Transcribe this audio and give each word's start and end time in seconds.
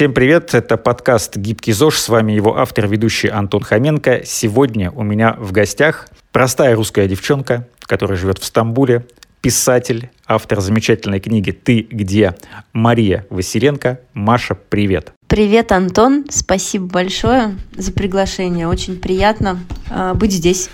Всем 0.00 0.14
привет, 0.14 0.54
это 0.54 0.78
подкаст 0.78 1.36
«Гибкий 1.36 1.72
ЗОЖ», 1.72 1.98
с 1.98 2.08
вами 2.08 2.32
его 2.32 2.56
автор, 2.56 2.88
ведущий 2.88 3.28
Антон 3.28 3.60
Хоменко. 3.60 4.22
Сегодня 4.24 4.90
у 4.90 5.02
меня 5.02 5.36
в 5.38 5.52
гостях 5.52 6.08
простая 6.32 6.74
русская 6.74 7.06
девчонка, 7.06 7.68
которая 7.80 8.16
живет 8.16 8.38
в 8.38 8.44
Стамбуле, 8.46 9.04
писатель, 9.42 10.08
автор 10.26 10.62
замечательной 10.62 11.20
книги 11.20 11.50
«Ты 11.50 11.82
где?» 11.82 12.34
Мария 12.72 13.26
Василенко. 13.28 14.00
Маша, 14.14 14.54
привет. 14.54 15.12
Привет, 15.26 15.70
Антон. 15.70 16.24
Спасибо 16.30 16.86
большое 16.86 17.56
за 17.76 17.92
приглашение. 17.92 18.68
Очень 18.68 18.98
приятно 18.98 19.58
э, 19.90 20.14
быть 20.14 20.32
здесь. 20.32 20.70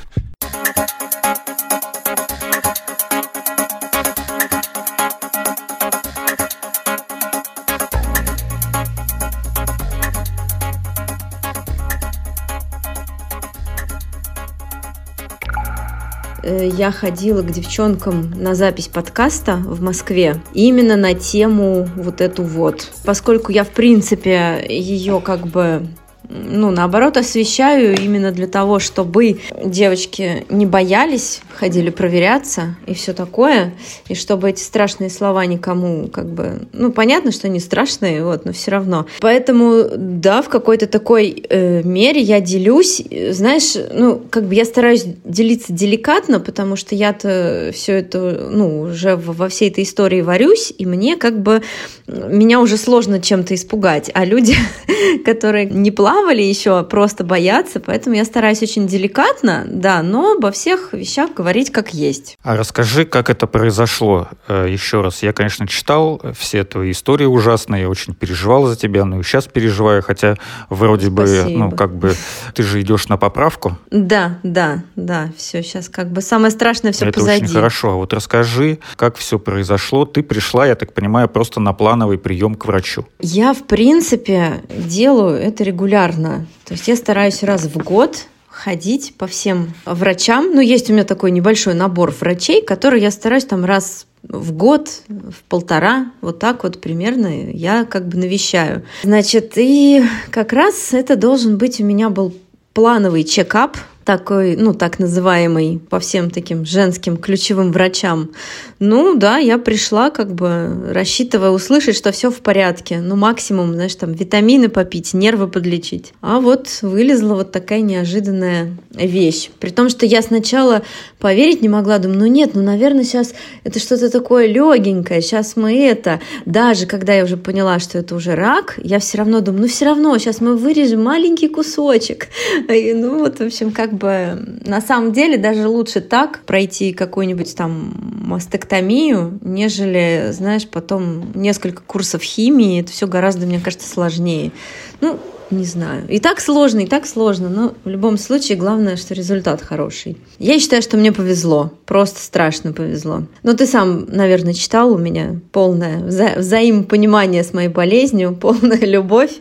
Я 16.77 16.93
ходила 16.93 17.41
к 17.41 17.51
девчонкам 17.51 18.31
на 18.37 18.55
запись 18.55 18.89
подкаста 18.89 19.57
в 19.57 19.81
Москве 19.81 20.43
именно 20.53 20.97
на 20.97 21.15
тему 21.15 21.89
вот 21.97 22.21
эту 22.21 22.43
вот. 22.43 22.93
Поскольку 23.05 23.51
я, 23.51 23.65
в 23.65 23.71
принципе, 23.71 24.65
ее 24.69 25.23
как 25.23 25.47
бы 25.47 25.87
ну, 26.29 26.71
наоборот, 26.71 27.17
освещаю 27.17 27.97
именно 27.97 28.33
для 28.33 28.47
того, 28.47 28.79
чтобы 28.79 29.41
девочки 29.65 30.47
не 30.49 30.67
боялись, 30.67 31.41
ходили 31.55 31.91
проверяться 31.91 32.77
и 32.87 32.95
все 32.95 33.13
такое, 33.13 33.75
и 34.09 34.15
чтобы 34.15 34.51
эти 34.51 34.61
страшные 34.61 35.11
слова 35.11 35.45
никому 35.47 36.09
как 36.09 36.27
бы, 36.27 36.67
ну, 36.73 36.93
понятно, 36.93 37.33
что 37.33 37.47
они 37.47 37.61
страшные, 37.61 38.25
вот, 38.25 38.45
но 38.45 38.53
все 38.53 38.71
равно. 38.73 39.07
Поэтому, 39.21 39.85
да, 39.97 40.43
в 40.43 40.49
какой-то 40.49 40.87
такой 40.87 41.45
э, 41.49 41.83
мере 41.83 42.21
я 42.21 42.41
делюсь, 42.41 43.03
знаешь, 43.31 43.75
ну, 43.93 44.21
как 44.31 44.45
бы 44.45 44.55
я 44.55 44.65
стараюсь 44.65 45.05
делиться 45.25 45.73
деликатно, 45.73 46.41
потому 46.41 46.77
что 46.77 46.95
я-то 46.95 47.71
все 47.75 47.95
это, 47.95 48.49
ну, 48.51 48.81
уже 48.81 49.17
во 49.17 49.49
всей 49.49 49.71
этой 49.71 49.85
истории 49.85 50.21
варюсь, 50.21 50.73
и 50.77 50.87
мне 50.87 51.17
как 51.17 51.41
бы, 51.41 51.63
меня 52.07 52.61
уже 52.61 52.77
сложно 52.77 53.21
чем-то 53.21 53.55
испугать, 53.55 54.11
а 54.15 54.25
люди, 54.25 54.55
которые 55.25 55.67
не 55.67 55.91
плавают, 55.91 56.16
плавали 56.17 56.43
еще, 56.43 56.83
просто 56.83 57.25
боятся, 57.25 57.79
поэтому 57.79 58.17
я 58.17 58.25
стараюсь 58.25 58.63
очень 58.63 58.87
деликатно, 58.87 59.65
да, 59.69 60.03
но 60.03 60.33
обо 60.33 60.51
всех 60.51 60.95
вещах 60.95 61.35
говорить 61.35 61.71
как 61.71 61.93
есть. 61.93 62.39
А 62.43 62.57
расскажи, 62.57 63.05
как 63.05 63.29
это 63.29 63.47
произошло 63.47 64.29
э, 64.49 64.67
еще 64.71 65.03
раз. 65.03 65.23
Я, 65.23 65.35
конечно, 65.35 65.69
читал 65.69 66.23
все 66.35 66.65
твои 66.65 66.93
истории 66.93 67.27
ужасные, 67.27 67.83
я 67.83 67.91
очень 67.91 68.15
переживал 68.15 68.67
за 68.67 68.77
тебя, 68.77 69.05
но 69.05 69.21
и 69.21 69.23
сейчас 69.23 69.47
переживаю, 69.47 70.03
хотя 70.03 70.37
вроде 70.71 71.11
Спасибо. 71.11 71.45
бы, 71.45 71.51
ну, 71.51 71.71
как 71.71 71.95
бы, 71.95 72.15
ты 72.55 72.63
же 72.63 72.81
идешь 72.81 73.09
на 73.09 73.19
поправку. 73.19 73.77
Да, 73.91 74.39
да, 74.43 74.85
да, 74.97 75.31
все, 75.37 75.63
сейчас 75.63 75.91
как 75.91 76.11
бы 76.11 76.23
самое 76.23 76.51
страшное 76.51 76.93
все 76.93 77.07
это 77.07 77.21
позади. 77.21 77.45
очень 77.45 77.55
хорошо. 77.55 77.91
А 77.91 77.95
вот 77.97 78.15
расскажи, 78.15 78.79
как 78.97 79.17
все 79.17 79.39
произошло. 79.39 80.07
Ты 80.07 80.23
пришла, 80.23 80.67
я 80.67 80.77
так 80.77 80.95
понимаю, 80.95 81.29
просто 81.29 81.61
на 81.61 81.75
плановый 81.75 82.17
прием 82.17 82.55
к 82.55 82.65
врачу. 82.65 83.07
Я, 83.21 83.53
в 83.53 83.65
принципе, 83.65 84.63
делаю 84.71 85.37
это 85.37 85.63
регулярно 85.63 86.06
регулярно. 86.07 86.47
То 86.65 86.75
есть 86.75 86.89
я 86.89 86.97
стараюсь 86.97 87.43
раз 87.43 87.65
в 87.65 87.77
год 87.79 88.27
ходить 88.49 89.15
по 89.19 89.27
всем 89.27 89.75
врачам. 89.85 90.53
Ну, 90.55 90.61
есть 90.61 90.89
у 90.89 90.93
меня 90.93 91.05
такой 91.05 91.31
небольшой 91.31 91.75
набор 91.75 92.15
врачей, 92.19 92.63
который 92.63 93.01
я 93.01 93.11
стараюсь 93.11 93.45
там 93.45 93.65
раз 93.65 94.07
в 94.23 94.53
год, 94.53 94.89
в 95.09 95.43
полтора, 95.49 96.11
вот 96.21 96.41
так 96.41 96.65
вот 96.65 96.81
примерно 96.81 97.29
я 97.53 97.85
как 97.85 98.09
бы 98.09 98.17
навещаю. 98.17 98.83
Значит, 99.05 99.53
и 99.57 100.05
как 100.31 100.53
раз 100.53 100.93
это 100.95 101.17
должен 101.17 101.59
быть 101.59 101.81
у 101.81 101.85
меня 101.85 102.09
был 102.11 102.35
плановый 102.73 103.25
чекап, 103.25 103.77
такой, 104.07 104.55
ну, 104.57 104.73
так 104.73 105.01
называемый, 105.01 105.81
по 105.91 105.99
всем 105.99 106.31
таким 106.31 106.65
женским 106.65 107.17
ключевым 107.17 107.73
врачам. 107.73 108.31
Ну, 108.79 109.17
да, 109.17 109.39
я 109.39 109.59
пришла, 109.59 110.11
как 110.11 110.33
бы, 110.33 110.93
рассчитывая 110.93 111.51
услышать, 111.51 111.97
что 111.97 112.13
все 112.13 112.31
в 112.31 112.37
порядке. 112.37 113.01
Ну, 113.01 113.17
максимум, 113.17 113.75
знаешь, 113.75 113.97
там, 113.97 114.13
витамины 114.13 114.69
попить, 114.69 115.13
нервы 115.13 115.49
подлечить. 115.49 116.13
А 116.21 116.39
вот 116.39 116.69
вылезла 116.83 117.35
вот 117.35 117.51
такая 117.51 117.81
неожиданная 117.81 118.77
вещь. 118.93 119.51
При 119.59 119.71
том, 119.71 119.89
что 119.89 120.07
я 120.07 120.23
сначала 120.23 120.83
поверить 121.19 121.61
не 121.61 121.69
могла, 121.69 121.99
думаю, 121.99 122.21
ну 122.21 122.27
нет, 122.27 122.51
ну, 122.55 122.63
наверное, 122.63 123.03
сейчас 123.03 123.35
это 123.65 123.81
что-то 123.81 124.09
такое 124.09 124.47
легенькое, 124.47 125.21
сейчас 125.21 125.57
мы 125.57 125.85
это. 125.85 126.21
Даже 126.45 126.87
когда 126.87 127.13
я 127.13 127.25
уже 127.25 127.37
поняла, 127.37 127.81
что 127.81 127.99
это 127.99 128.15
уже 128.15 128.37
рак, 128.37 128.79
я 128.83 129.01
все 129.01 129.19
равно 129.19 129.41
думаю, 129.41 129.63
ну, 129.63 129.69
все 129.69 129.87
равно, 129.87 130.17
сейчас 130.19 130.41
мы 130.41 130.57
вырежем 130.57 131.03
маленький 131.03 131.49
кусочек. 131.49 132.29
И, 132.69 132.93
ну, 132.95 133.19
вот, 133.19 133.39
в 133.39 133.43
общем, 133.43 133.73
как 133.73 133.96
бы 133.97 134.61
на 134.65 134.81
самом 134.81 135.13
деле 135.13 135.37
даже 135.37 135.67
лучше 135.69 136.01
так 136.01 136.41
пройти 136.47 136.93
какую-нибудь 136.93 137.55
там 137.57 137.95
мастектомию, 138.25 139.39
нежели, 139.43 140.29
знаешь, 140.33 140.67
потом 140.69 141.33
несколько 141.35 141.83
курсов 141.83 142.23
химии. 142.23 142.81
Это 142.81 142.93
все 142.93 143.07
гораздо, 143.07 143.47
мне 143.47 143.61
кажется, 143.61 143.89
сложнее. 143.89 144.53
Ну, 145.01 145.19
не 145.51 145.65
знаю. 145.65 146.05
И 146.09 146.19
так 146.19 146.41
сложно, 146.41 146.81
и 146.81 146.87
так 146.87 147.07
сложно, 147.07 147.49
но 147.49 147.75
в 147.85 147.89
любом 147.89 148.19
случае 148.19 148.59
главное, 148.59 148.97
что 148.97 149.15
результат 149.15 149.63
хороший. 149.63 150.17
Я 150.39 150.59
считаю, 150.59 150.83
что 150.83 150.97
мне 150.97 151.13
повезло, 151.13 151.73
просто 151.85 152.21
страшно 152.21 152.73
повезло. 152.73 153.23
Но 153.43 153.53
ты 153.55 153.67
сам, 153.67 154.07
наверное, 154.09 154.55
читал 154.55 154.93
у 154.93 154.99
меня 154.99 155.41
полное 155.53 155.99
вза- 156.01 156.39
взаимопонимание 156.39 157.45
с 157.45 157.53
моей 157.53 157.69
болезнью, 157.69 158.37
полная 158.41 158.85
любовь. 158.85 159.33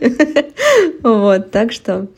Вот, 1.02 1.52
так 1.52 1.72
что 1.72 2.08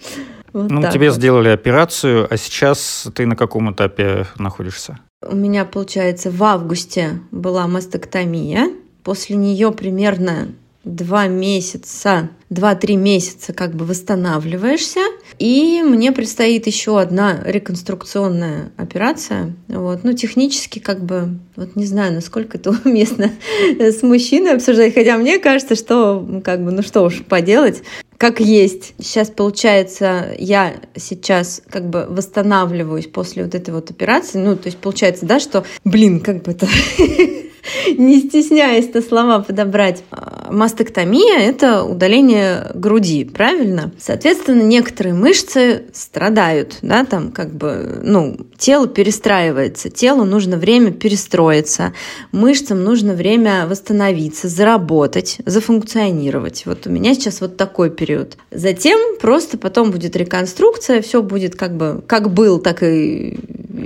вот 0.53 0.70
ну, 0.70 0.91
тебе 0.91 1.10
вот. 1.10 1.16
сделали 1.16 1.48
операцию, 1.48 2.26
а 2.31 2.36
сейчас 2.36 3.06
ты 3.14 3.26
на 3.26 3.36
каком 3.36 3.72
этапе 3.72 4.26
находишься? 4.36 4.98
У 5.22 5.34
меня, 5.34 5.64
получается, 5.64 6.31
в 6.31 6.42
августе 6.44 7.20
была 7.31 7.66
мастектомия. 7.66 8.70
После 9.03 9.37
нее 9.37 9.72
примерно 9.72 10.48
два 10.84 11.26
месяца, 11.26 12.31
два-три 12.50 12.97
месяца 12.97 13.53
как 13.53 13.75
бы 13.75 13.84
восстанавливаешься. 13.84 15.00
И 15.38 15.82
мне 15.82 16.12
предстоит 16.12 16.66
еще 16.66 17.00
одна 17.00 17.41
реконструкционная 17.44 18.72
операция. 18.76 19.54
Вот. 19.69 20.04
Ну, 20.04 20.12
технически 20.14 20.78
как 20.78 21.04
бы, 21.04 21.38
вот 21.56 21.76
не 21.76 21.84
знаю, 21.84 22.14
насколько 22.14 22.58
это 22.58 22.70
уместно 22.84 23.32
с 23.78 24.03
мужчиной 24.03 24.54
обсуждать, 24.54 24.94
хотя 24.94 25.19
мне 25.19 25.38
кажется, 25.38 25.75
что 25.75 26.26
как 26.44 26.64
бы, 26.64 26.70
ну 26.70 26.82
что 26.82 27.03
уж 27.03 27.22
поделать 27.25 27.82
как 28.19 28.41
есть. 28.41 28.95
Сейчас, 28.99 29.31
получается, 29.31 30.34
я 30.39 30.75
сейчас 30.97 31.62
как 31.71 31.89
бы 31.89 32.05
восстанавливаюсь 32.09 33.06
после 33.06 33.45
вот 33.45 33.55
этой 33.55 33.73
вот 33.73 33.91
операции. 33.91 34.39
Ну, 34.39 34.56
то 34.56 34.67
есть 34.67 34.79
получается, 34.79 35.25
да, 35.25 35.39
что, 35.39 35.65
блин, 35.84 36.21
как 36.21 36.43
бы 36.43 36.51
это 36.51 36.67
не 37.99 38.21
стесняясь-то 38.21 39.03
слова 39.03 39.41
подобрать. 39.41 40.03
А, 40.11 40.49
мастектомия— 40.51 41.39
это 41.41 41.84
удаление 41.84 42.71
груди, 42.75 43.25
правильно? 43.25 43.93
Соответственно, 43.99 44.62
некоторые 44.62 45.15
мышцы 45.15 45.84
страдают, 45.93 46.79
да, 46.83 47.05
там 47.05 47.31
как 47.31 47.55
бы, 47.55 48.01
ну, 48.03 48.37
тело 48.56 48.87
перестраивается, 48.87 49.91
телу 49.91 50.25
нужно 50.25 50.56
время 50.56 50.93
перестроиться, 50.93 51.93
мышцам 52.33 52.83
нужно 52.83 53.15
время 53.15 53.67
восстановиться, 53.67 54.49
заработать, 54.49 55.39
зафункционировать. 55.45 56.62
Вот 56.67 56.87
у 56.87 56.91
меня 56.91 57.15
сейчас 57.15 57.41
вот 57.41 57.56
такой 57.56 57.91
период. 57.91 58.37
Затем 58.50 58.99
просто 59.21 59.59
потом 59.59 59.91
будет 59.91 60.17
реконструкция, 60.17 61.03
все 61.03 61.23
будет 61.23 61.56
как 61.56 61.77
бы, 61.77 62.03
как 62.06 62.33
был, 62.33 62.59
так 62.59 62.83
и 62.83 63.39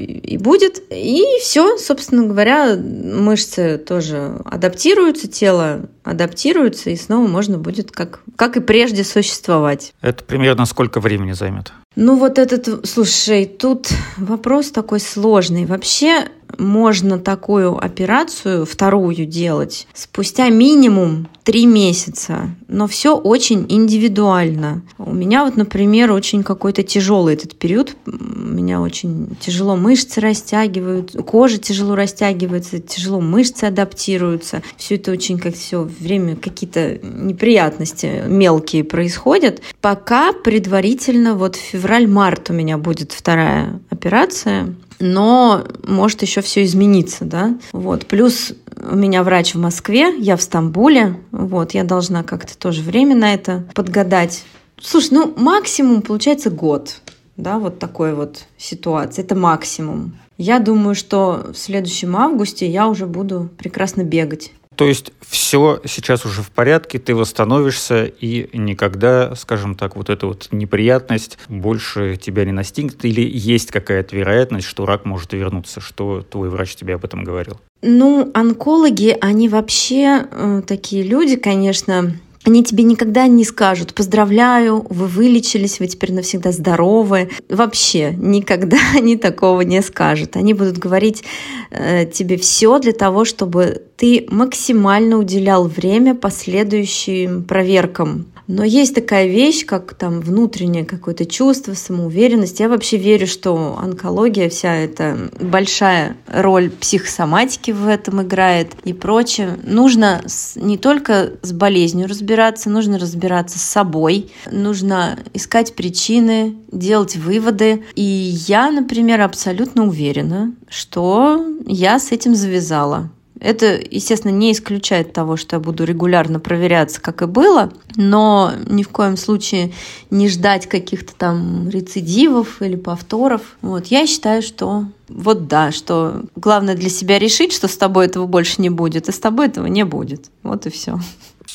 и 0.05 0.39
будет. 0.39 0.83
И 0.91 1.25
все, 1.41 1.79
собственно 1.79 2.25
говоря, 2.25 2.77
мышцы 2.77 3.79
тоже 3.79 4.41
адаптируются, 4.45 5.29
тело 5.29 5.89
адаптируется, 6.03 6.91
и 6.91 6.97
снова 6.97 7.27
можно 7.27 7.59
будет, 7.59 7.91
как, 7.93 8.21
как 8.37 8.57
и 8.57 8.61
прежде, 8.61 9.05
существовать. 9.05 9.93
Это 10.01 10.25
примерно 10.25 10.67
сколько 10.67 11.01
времени 11.01 11.33
займет? 11.33 11.73
Ну 11.95 12.17
вот 12.17 12.39
этот, 12.39 12.89
слушай, 12.89 13.45
тут 13.45 13.89
вопрос 14.17 14.71
такой 14.71 15.01
сложный. 15.01 15.67
Вообще 15.67 16.27
можно 16.59 17.19
такую 17.19 17.77
операцию, 17.77 18.65
вторую 18.67 19.27
делать, 19.27 19.87
спустя 19.95 20.49
минимум 20.49 21.29
три 21.45 21.67
месяца. 21.67 22.51
Но 22.69 22.87
все 22.87 23.17
очень 23.17 23.67
индивидуально. 23.69 24.83
У 24.99 25.13
меня 25.13 25.45
вот, 25.45 25.57
например, 25.57 26.13
очень 26.13 26.43
какой-то 26.43 26.83
тяжелый 26.83 27.35
этот 27.35 27.59
период. 27.59 27.97
У 28.07 28.11
меня 28.11 28.81
очень 28.81 29.37
тяжело 29.41 29.77
мышцы 29.77 30.21
растягивают, 30.21 31.17
кожа 31.27 31.59
тяжело 31.59 31.95
растягивается, 31.95 32.79
тяжело 32.79 33.21
мышцы 33.21 33.65
адаптируются. 33.65 34.63
Все 34.77 34.97
это 34.97 35.11
очень 35.11 35.39
как 35.39 35.55
все 35.55 35.83
время 35.83 36.37
какие-то 36.37 36.99
неприятности 37.03 38.23
мелкие 38.27 38.85
происходят. 38.85 39.63
Пока 39.81 40.33
предварительно 40.33 41.35
вот 41.35 41.57
февраль-март 41.57 42.51
у 42.51 42.53
меня 42.53 42.79
будет 42.79 43.13
вторая 43.13 43.81
операция. 43.91 44.75
Но 45.03 45.65
может 45.87 46.23
еще 46.23 46.41
все 46.41 46.63
измениться, 46.65 47.25
да. 47.25 47.59
Вот. 47.73 48.07
Плюс 48.07 48.55
у 48.91 48.97
меня 48.97 49.23
врач 49.23 49.55
в 49.55 49.59
Москве, 49.59 50.17
я 50.19 50.37
в 50.37 50.43
Стамбуле, 50.43 51.17
вот, 51.33 51.73
я 51.73 51.85
должна 51.85 52.23
как-то 52.23 52.57
тоже 52.57 52.83
время 52.83 53.17
на 53.17 53.35
это 53.35 53.65
подгадать. 53.75 54.45
Слушай, 54.81 55.09
ну 55.13 55.35
максимум 55.37 56.03
получается 56.03 56.51
год, 56.51 57.01
да, 57.37 57.59
вот 57.59 57.79
такой 57.79 58.15
вот 58.15 58.45
ситуации, 58.57 59.23
это 59.23 59.35
максимум. 59.35 60.15
Я 60.39 60.59
думаю, 60.59 60.95
что 60.95 61.51
в 61.53 61.59
следующем 61.59 62.17
августе 62.17 62.69
я 62.69 62.89
уже 62.89 63.07
буду 63.07 63.51
прекрасно 63.59 64.03
бегать. 64.03 64.53
То 64.77 64.87
есть 64.87 65.13
все 65.21 65.81
сейчас 65.85 66.25
уже 66.25 66.43
в 66.43 66.51
порядке, 66.51 66.99
ты 66.99 67.15
восстановишься, 67.15 68.05
и 68.05 68.49
никогда, 68.57 69.35
скажем 69.37 69.75
так, 69.75 69.97
вот 69.97 70.11
эта 70.11 70.27
вот 70.27 70.49
неприятность 70.51 71.39
больше 71.49 72.17
тебя 72.17 72.45
не 72.45 72.53
настигнет, 72.53 73.05
или 73.05 73.21
есть 73.23 73.71
какая-то 73.71 74.17
вероятность, 74.17 74.67
что 74.67 74.87
рак 74.87 75.05
может 75.05 75.33
вернуться, 75.33 75.81
что 75.81 76.23
твой 76.23 76.49
врач 76.49 76.75
тебе 76.75 76.95
об 76.95 77.05
этом 77.05 77.25
говорил? 77.25 77.61
Ну, 77.83 78.31
онкологи, 78.35 79.17
они 79.21 79.49
вообще 79.49 80.27
э, 80.31 80.63
такие 80.67 81.03
люди, 81.03 81.37
конечно, 81.37 82.15
они 82.45 82.65
тебе 82.65 82.83
никогда 82.85 83.27
не 83.27 83.45
скажут 83.45 83.95
«поздравляю, 83.95 84.85
вы 84.89 85.07
вылечились, 85.07 85.79
вы 85.79 85.87
теперь 85.87 86.13
навсегда 86.13 86.51
здоровы». 86.51 87.31
Вообще 87.49 88.15
никогда 88.17 88.79
они 88.97 89.17
такого 89.17 89.61
не 89.61 89.81
скажут. 89.83 90.37
Они 90.37 90.55
будут 90.55 90.79
говорить 90.79 91.23
э, 91.71 92.07
тебе 92.07 92.37
все 92.37 92.79
для 92.79 92.93
того, 92.93 93.25
чтобы 93.25 93.83
ты 93.97 94.27
максимально 94.29 95.19
уделял 95.19 95.69
время 95.69 96.15
последующим 96.15 97.45
проверкам 97.45 98.27
но 98.47 98.65
есть 98.65 98.95
такая 98.95 99.27
вещь, 99.27 99.65
как 99.65 99.95
там 99.95 100.21
внутреннее 100.21 100.85
какое-то 100.85 101.27
чувство, 101.27 101.75
самоуверенность. 101.75 102.61
Я 102.61 102.69
вообще 102.69 102.97
верю, 102.97 103.27
что 103.27 103.79
онкология, 103.81 104.49
вся 104.49 104.75
эта 104.75 105.31
большая 105.41 106.17
роль 106.27 106.71
психосоматики 106.71 107.71
в 107.71 107.87
этом 107.87 108.23
играет 108.23 108.73
и 108.85 108.93
прочее. 108.93 109.59
Нужно 109.63 110.23
не 110.57 110.77
только 110.77 111.33
с 111.43 111.53
болезнью 111.53 112.09
разбираться, 112.09 112.71
нужно 112.71 112.99
разбираться 112.99 113.59
с 113.59 113.63
собой, 113.63 114.31
нужно 114.51 115.19
искать 115.35 115.75
причины, 115.75 116.57
делать 116.71 117.17
выводы. 117.17 117.85
И 117.95 118.03
я, 118.03 118.71
например, 118.71 119.21
абсолютно 119.21 119.87
уверена, 119.87 120.55
что 120.69 121.47
я 121.67 121.99
с 121.99 122.13
этим 122.13 122.35
завязала. 122.35 123.11
Это, 123.43 123.81
естественно, 123.91 124.31
не 124.31 124.53
исключает 124.53 125.13
того, 125.13 125.37
что 125.37 125.57
я 125.57 125.61
буду 125.61 125.83
регулярно 125.85 126.39
проверяться, 126.39 127.01
как 127.01 127.23
и 127.23 127.27
было, 127.27 127.73
но 127.97 128.53
ни 128.67 128.85
в 128.85 128.89
коем 128.89 129.17
случае 129.17 129.73
не 130.11 130.29
ждать 130.29 130.69
каких-то 130.69 131.13
там 131.17 131.69
рецидивов 131.69 132.63
или 132.63 132.77
повторов. 132.77 133.57
Вот, 133.61 133.87
я 133.87 134.07
считаю, 134.07 134.43
что 134.43 134.85
вот 135.09 135.49
да, 135.49 135.73
что 135.73 136.23
главное 136.37 136.77
для 136.77 136.89
себя 136.89 137.19
решить, 137.19 137.53
что 137.53 137.67
с 137.67 137.77
тобой 137.77 138.07
этого 138.07 138.29
больше 138.29 138.63
не 138.63 138.71
будет, 138.71 139.09
и 139.09 139.13
с 139.13 139.19
тобой 139.19 139.49
этого 139.49 139.67
не 139.67 139.85
будет. 139.85 140.31
Вот 140.45 140.67
и 140.67 140.71
все. 140.71 141.01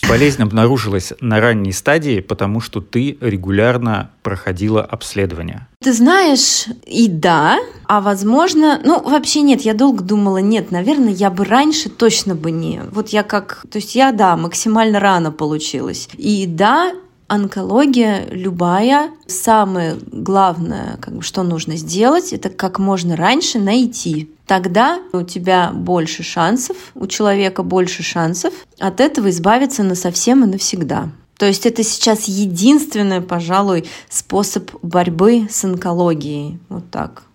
Болезнь 0.07 0.41
обнаружилась 0.41 1.13
на 1.19 1.39
ранней 1.39 1.71
стадии, 1.71 2.19
потому 2.21 2.61
что 2.61 2.81
ты 2.81 3.17
регулярно 3.21 4.11
проходила 4.23 4.81
обследование. 4.81 5.67
Ты 5.81 5.93
знаешь, 5.93 6.65
и 6.85 7.07
да, 7.07 7.59
а 7.87 8.01
возможно, 8.01 8.81
ну 8.83 9.01
вообще 9.01 9.41
нет, 9.41 9.61
я 9.61 9.73
долго 9.73 10.03
думала, 10.03 10.37
нет, 10.37 10.71
наверное, 10.71 11.13
я 11.13 11.29
бы 11.29 11.45
раньше 11.45 11.89
точно 11.89 12.35
бы 12.35 12.51
не. 12.51 12.81
Вот 12.91 13.09
я 13.09 13.23
как, 13.23 13.65
то 13.69 13.77
есть 13.77 13.95
я, 13.95 14.11
да, 14.11 14.35
максимально 14.35 14.99
рано 14.99 15.31
получилась. 15.31 16.09
И 16.17 16.45
да, 16.47 16.93
онкология 17.27 18.25
любая, 18.31 19.11
самое 19.27 19.97
главное, 20.11 20.97
как 21.01 21.15
бы, 21.17 21.21
что 21.21 21.43
нужно 21.43 21.75
сделать, 21.75 22.33
это 22.33 22.49
как 22.49 22.79
можно 22.79 23.15
раньше 23.15 23.59
найти. 23.59 24.31
Тогда 24.45 24.99
у 25.13 25.23
тебя 25.23 25.71
больше 25.73 26.23
шансов, 26.23 26.77
у 26.95 27.07
человека 27.07 27.63
больше 27.63 28.03
шансов 28.03 28.53
от 28.79 29.01
этого 29.01 29.29
избавиться 29.29 29.83
на 29.83 29.95
совсем 29.95 30.43
и 30.43 30.47
навсегда. 30.47 31.09
То 31.37 31.45
есть 31.45 31.65
это 31.65 31.83
сейчас 31.83 32.25
единственный, 32.25 33.21
пожалуй, 33.21 33.85
способ 34.09 34.71
борьбы 34.81 35.47
с 35.51 35.63
онкологией. 35.63 36.59
Вот 36.69 36.89
так 36.89 37.26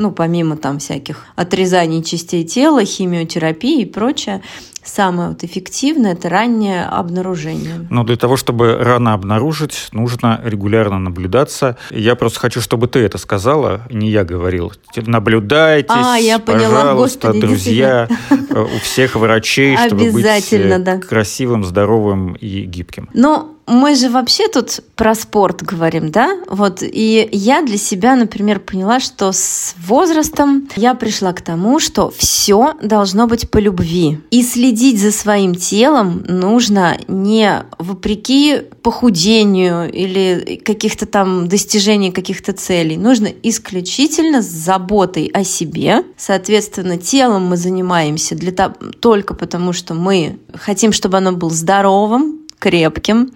ну, 0.00 0.12
помимо 0.12 0.56
там 0.56 0.78
всяких 0.78 1.26
отрезаний 1.36 2.02
частей 2.02 2.42
тела, 2.42 2.84
химиотерапии 2.86 3.82
и 3.82 3.84
прочее, 3.84 4.40
самое 4.82 5.28
вот 5.28 5.44
эффективное– 5.44 6.12
это 6.14 6.30
раннее 6.30 6.86
обнаружение. 6.86 7.86
Но 7.90 8.02
для 8.04 8.16
того, 8.16 8.38
чтобы 8.38 8.78
рано 8.78 9.12
обнаружить, 9.12 9.88
нужно 9.92 10.40
регулярно 10.42 10.98
наблюдаться. 10.98 11.76
Я 11.90 12.14
просто 12.14 12.40
хочу, 12.40 12.62
чтобы 12.62 12.88
ты 12.88 13.00
это 13.00 13.18
сказала, 13.18 13.82
не 13.90 14.08
я 14.08 14.24
говорил. 14.24 14.72
Наблюдайтесь, 14.96 15.90
а, 15.94 16.16
я 16.16 16.38
поняла. 16.38 16.80
пожалуйста, 16.80 17.28
Господи, 17.28 17.40
друзья, 17.46 18.08
э, 18.30 18.58
у 18.58 18.78
всех 18.78 19.16
врачей, 19.16 19.76
чтобы 19.76 20.12
быть 20.12 20.24
э, 20.52 21.00
красивым, 21.00 21.62
здоровым 21.62 22.32
и 22.34 22.62
гибким. 22.62 23.10
Но 23.12 23.59
мы 23.70 23.94
же 23.94 24.10
вообще 24.10 24.48
тут 24.48 24.80
про 24.96 25.14
спорт 25.14 25.62
говорим, 25.62 26.10
да? 26.10 26.36
Вот, 26.48 26.82
и 26.82 27.28
я 27.30 27.62
для 27.62 27.78
себя, 27.78 28.16
например, 28.16 28.58
поняла, 28.60 29.00
что 29.00 29.32
с 29.32 29.74
возрастом 29.86 30.68
я 30.76 30.94
пришла 30.94 31.32
к 31.32 31.40
тому, 31.40 31.78
что 31.78 32.12
все 32.16 32.74
должно 32.82 33.26
быть 33.28 33.48
по 33.50 33.58
любви. 33.58 34.18
И 34.30 34.42
следить 34.42 35.00
за 35.00 35.12
своим 35.12 35.54
телом 35.54 36.24
нужно 36.26 36.98
не 37.06 37.64
вопреки 37.78 38.62
похудению 38.82 39.90
или 39.92 40.60
каких-то 40.64 41.06
там 41.06 41.48
достижений 41.48 42.10
каких-то 42.10 42.52
целей. 42.52 42.96
Нужно 42.96 43.28
исключительно 43.42 44.42
с 44.42 44.46
заботой 44.46 45.30
о 45.32 45.44
себе. 45.44 46.04
Соответственно, 46.16 46.98
телом 46.98 47.46
мы 47.46 47.56
занимаемся 47.56 48.34
для 48.34 48.52
того, 48.52 48.74
только 49.00 49.34
потому, 49.34 49.72
что 49.72 49.94
мы 49.94 50.38
хотим, 50.54 50.92
чтобы 50.92 51.18
оно 51.18 51.32
было 51.32 51.50
здоровым, 51.50 52.39
крепким. 52.60 53.32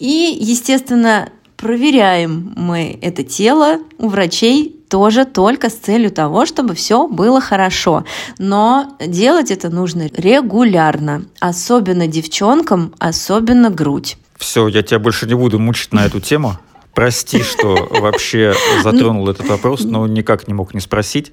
И, 0.00 0.36
естественно, 0.40 1.28
проверяем 1.56 2.52
мы 2.56 2.98
это 3.00 3.22
тело 3.22 3.78
у 3.98 4.08
врачей 4.08 4.76
тоже 4.90 5.24
только 5.24 5.70
с 5.70 5.74
целью 5.74 6.10
того, 6.10 6.44
чтобы 6.44 6.74
все 6.74 7.06
было 7.06 7.40
хорошо. 7.40 8.04
Но 8.38 8.96
делать 9.00 9.50
это 9.50 9.70
нужно 9.70 10.08
регулярно, 10.12 11.24
особенно 11.38 12.08
девчонкам, 12.08 12.92
особенно 12.98 13.70
грудь. 13.70 14.18
Все, 14.36 14.66
я 14.66 14.82
тебя 14.82 14.98
больше 14.98 15.26
не 15.26 15.34
буду 15.34 15.58
мучить 15.60 15.92
на 15.92 16.04
эту 16.04 16.20
тему. 16.20 16.58
Прости, 16.94 17.42
что 17.42 17.88
вообще 17.90 18.54
затронул 18.82 19.28
этот 19.30 19.48
вопрос, 19.48 19.84
но 19.84 20.06
никак 20.06 20.46
не 20.48 20.52
мог 20.52 20.74
не 20.74 20.80
спросить. 20.80 21.32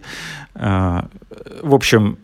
Э, 0.55 1.01
в 1.61 1.73
общем, 1.73 2.17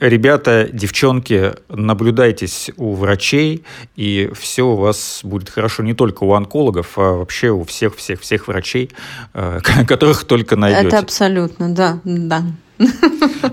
Ребята, 0.00 0.66
девчонки, 0.72 1.52
наблюдайтесь 1.68 2.70
у 2.78 2.94
врачей, 2.94 3.64
и 3.96 4.30
все 4.34 4.62
у 4.62 4.74
вас 4.74 5.20
будет 5.22 5.50
хорошо 5.50 5.82
не 5.82 5.92
только 5.92 6.24
у 6.24 6.32
онкологов, 6.32 6.96
а 6.96 7.18
вообще 7.18 7.50
у 7.50 7.64
всех-всех-всех 7.64 8.48
врачей, 8.48 8.90
э, 9.34 9.60
которых 9.86 10.24
только 10.24 10.56
найдете. 10.56 10.88
Это 10.88 10.98
абсолютно, 11.00 11.74
да, 11.74 12.00
да. 12.04 12.44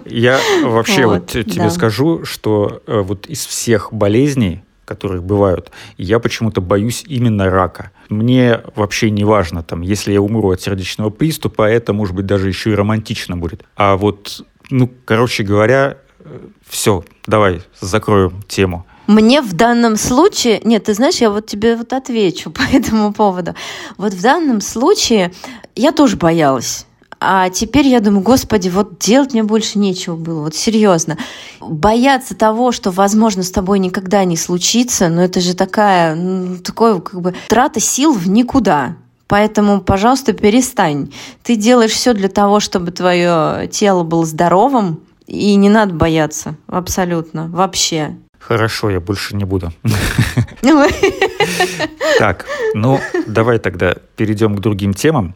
Я 0.05 0.39
вообще 0.63 1.05
вот, 1.05 1.33
вот 1.35 1.45
тебе 1.45 1.63
да. 1.63 1.69
скажу, 1.69 2.23
что 2.23 2.81
э, 2.87 3.01
вот 3.01 3.25
из 3.25 3.45
всех 3.45 3.91
болезней, 3.91 4.63
которые 4.85 5.19
бывают, 5.19 5.71
я 5.97 6.19
почему-то 6.19 6.61
боюсь 6.61 7.03
именно 7.05 7.49
рака. 7.49 7.91
Мне 8.07 8.61
вообще 8.73 9.09
не 9.09 9.25
важно, 9.25 9.63
там, 9.63 9.81
если 9.81 10.13
я 10.13 10.21
умру 10.21 10.51
от 10.51 10.61
сердечного 10.61 11.09
приступа, 11.09 11.63
это, 11.69 11.91
может 11.91 12.15
быть, 12.15 12.25
даже 12.25 12.47
еще 12.47 12.71
и 12.71 12.73
романтично 12.73 13.35
будет. 13.35 13.65
А 13.75 13.97
вот, 13.97 14.45
ну, 14.69 14.89
короче 15.03 15.43
говоря, 15.43 15.97
все, 16.67 17.03
давай 17.25 17.61
закроем 17.79 18.41
тему. 18.47 18.85
Мне 19.07 19.41
в 19.41 19.53
данном 19.53 19.95
случае, 19.95 20.59
нет, 20.65 20.83
ты 20.83 20.93
знаешь, 20.93 21.15
я 21.15 21.29
вот 21.29 21.47
тебе 21.47 21.75
вот 21.77 21.93
отвечу 21.93 22.51
по 22.51 22.61
этому 22.61 23.13
поводу. 23.13 23.55
Вот 23.97 24.13
в 24.13 24.21
данном 24.21 24.61
случае 24.61 25.33
я 25.75 25.91
тоже 25.91 26.17
боялась. 26.17 26.85
А 27.19 27.49
теперь 27.49 27.87
я 27.87 27.99
думаю, 27.99 28.21
господи, 28.21 28.69
вот 28.69 28.99
делать 28.99 29.33
мне 29.33 29.41
больше 29.41 29.79
нечего 29.79 30.15
было, 30.15 30.43
вот 30.43 30.55
серьезно. 30.55 31.17
Бояться 31.59 32.35
того, 32.35 32.71
что, 32.71 32.91
возможно, 32.91 33.41
с 33.41 33.49
тобой 33.49 33.79
никогда 33.79 34.23
не 34.23 34.37
случится, 34.37 35.09
но 35.09 35.15
ну, 35.15 35.21
это 35.21 35.41
же 35.41 35.55
такая, 35.55 36.13
ну, 36.13 36.57
такое 36.57 36.99
как 36.99 37.19
бы 37.21 37.33
трата 37.47 37.79
сил 37.79 38.13
в 38.13 38.29
никуда. 38.29 38.97
Поэтому, 39.27 39.81
пожалуйста, 39.81 40.33
перестань. 40.33 41.11
Ты 41.43 41.55
делаешь 41.55 41.91
все 41.91 42.13
для 42.13 42.29
того, 42.29 42.59
чтобы 42.59 42.91
твое 42.91 43.67
тело 43.67 44.03
было 44.03 44.25
здоровым, 44.25 45.01
и 45.27 45.55
не 45.55 45.69
надо 45.69 45.93
бояться, 45.93 46.55
абсолютно, 46.67 47.47
вообще. 47.49 48.15
Хорошо, 48.39 48.89
я 48.89 48.99
больше 48.99 49.35
не 49.35 49.43
буду. 49.45 49.71
Так, 52.17 52.45
ну 52.73 52.99
давай 53.27 53.59
тогда 53.59 53.95
перейдем 54.15 54.55
к 54.55 54.59
другим 54.59 54.93
темам. 54.95 55.35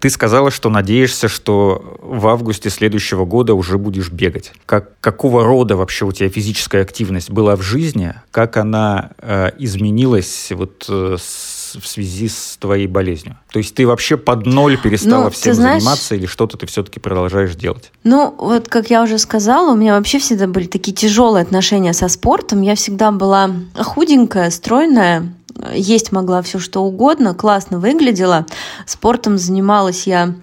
Ты 0.00 0.10
сказала, 0.10 0.52
что 0.52 0.70
надеешься, 0.70 1.26
что 1.26 1.98
в 2.00 2.28
августе 2.28 2.70
следующего 2.70 3.24
года 3.24 3.54
уже 3.54 3.78
будешь 3.78 4.10
бегать. 4.10 4.52
Как, 4.64 4.98
какого 5.00 5.44
рода 5.44 5.76
вообще 5.76 6.04
у 6.04 6.12
тебя 6.12 6.28
физическая 6.28 6.82
активность 6.82 7.30
была 7.30 7.56
в 7.56 7.62
жизни? 7.62 8.14
Как 8.30 8.56
она 8.56 9.10
э, 9.18 9.50
изменилась 9.58 10.52
вот 10.52 10.86
э, 10.88 11.16
с 11.18 11.57
в 11.74 11.86
связи 11.86 12.28
с 12.28 12.56
твоей 12.58 12.86
болезнью? 12.86 13.38
То 13.52 13.58
есть 13.58 13.74
ты 13.74 13.86
вообще 13.86 14.16
под 14.16 14.46
ноль 14.46 14.78
перестала 14.78 15.24
ну, 15.24 15.30
всем 15.30 15.54
знаешь, 15.54 15.82
заниматься 15.82 16.14
или 16.14 16.26
что-то 16.26 16.56
ты 16.56 16.66
все-таки 16.66 17.00
продолжаешь 17.00 17.54
делать? 17.54 17.92
Ну, 18.04 18.34
вот 18.38 18.68
как 18.68 18.90
я 18.90 19.02
уже 19.02 19.18
сказала, 19.18 19.72
у 19.72 19.76
меня 19.76 19.96
вообще 19.96 20.18
всегда 20.18 20.46
были 20.46 20.66
такие 20.66 20.92
тяжелые 20.92 21.42
отношения 21.42 21.92
со 21.92 22.08
спортом. 22.08 22.62
Я 22.62 22.74
всегда 22.74 23.10
была 23.10 23.50
худенькая, 23.76 24.50
стройная, 24.50 25.32
есть 25.74 26.12
могла 26.12 26.42
все 26.42 26.58
что 26.58 26.82
угодно, 26.82 27.34
классно 27.34 27.78
выглядела. 27.78 28.46
Спортом 28.86 29.38
занималась 29.38 30.06
я 30.06 30.34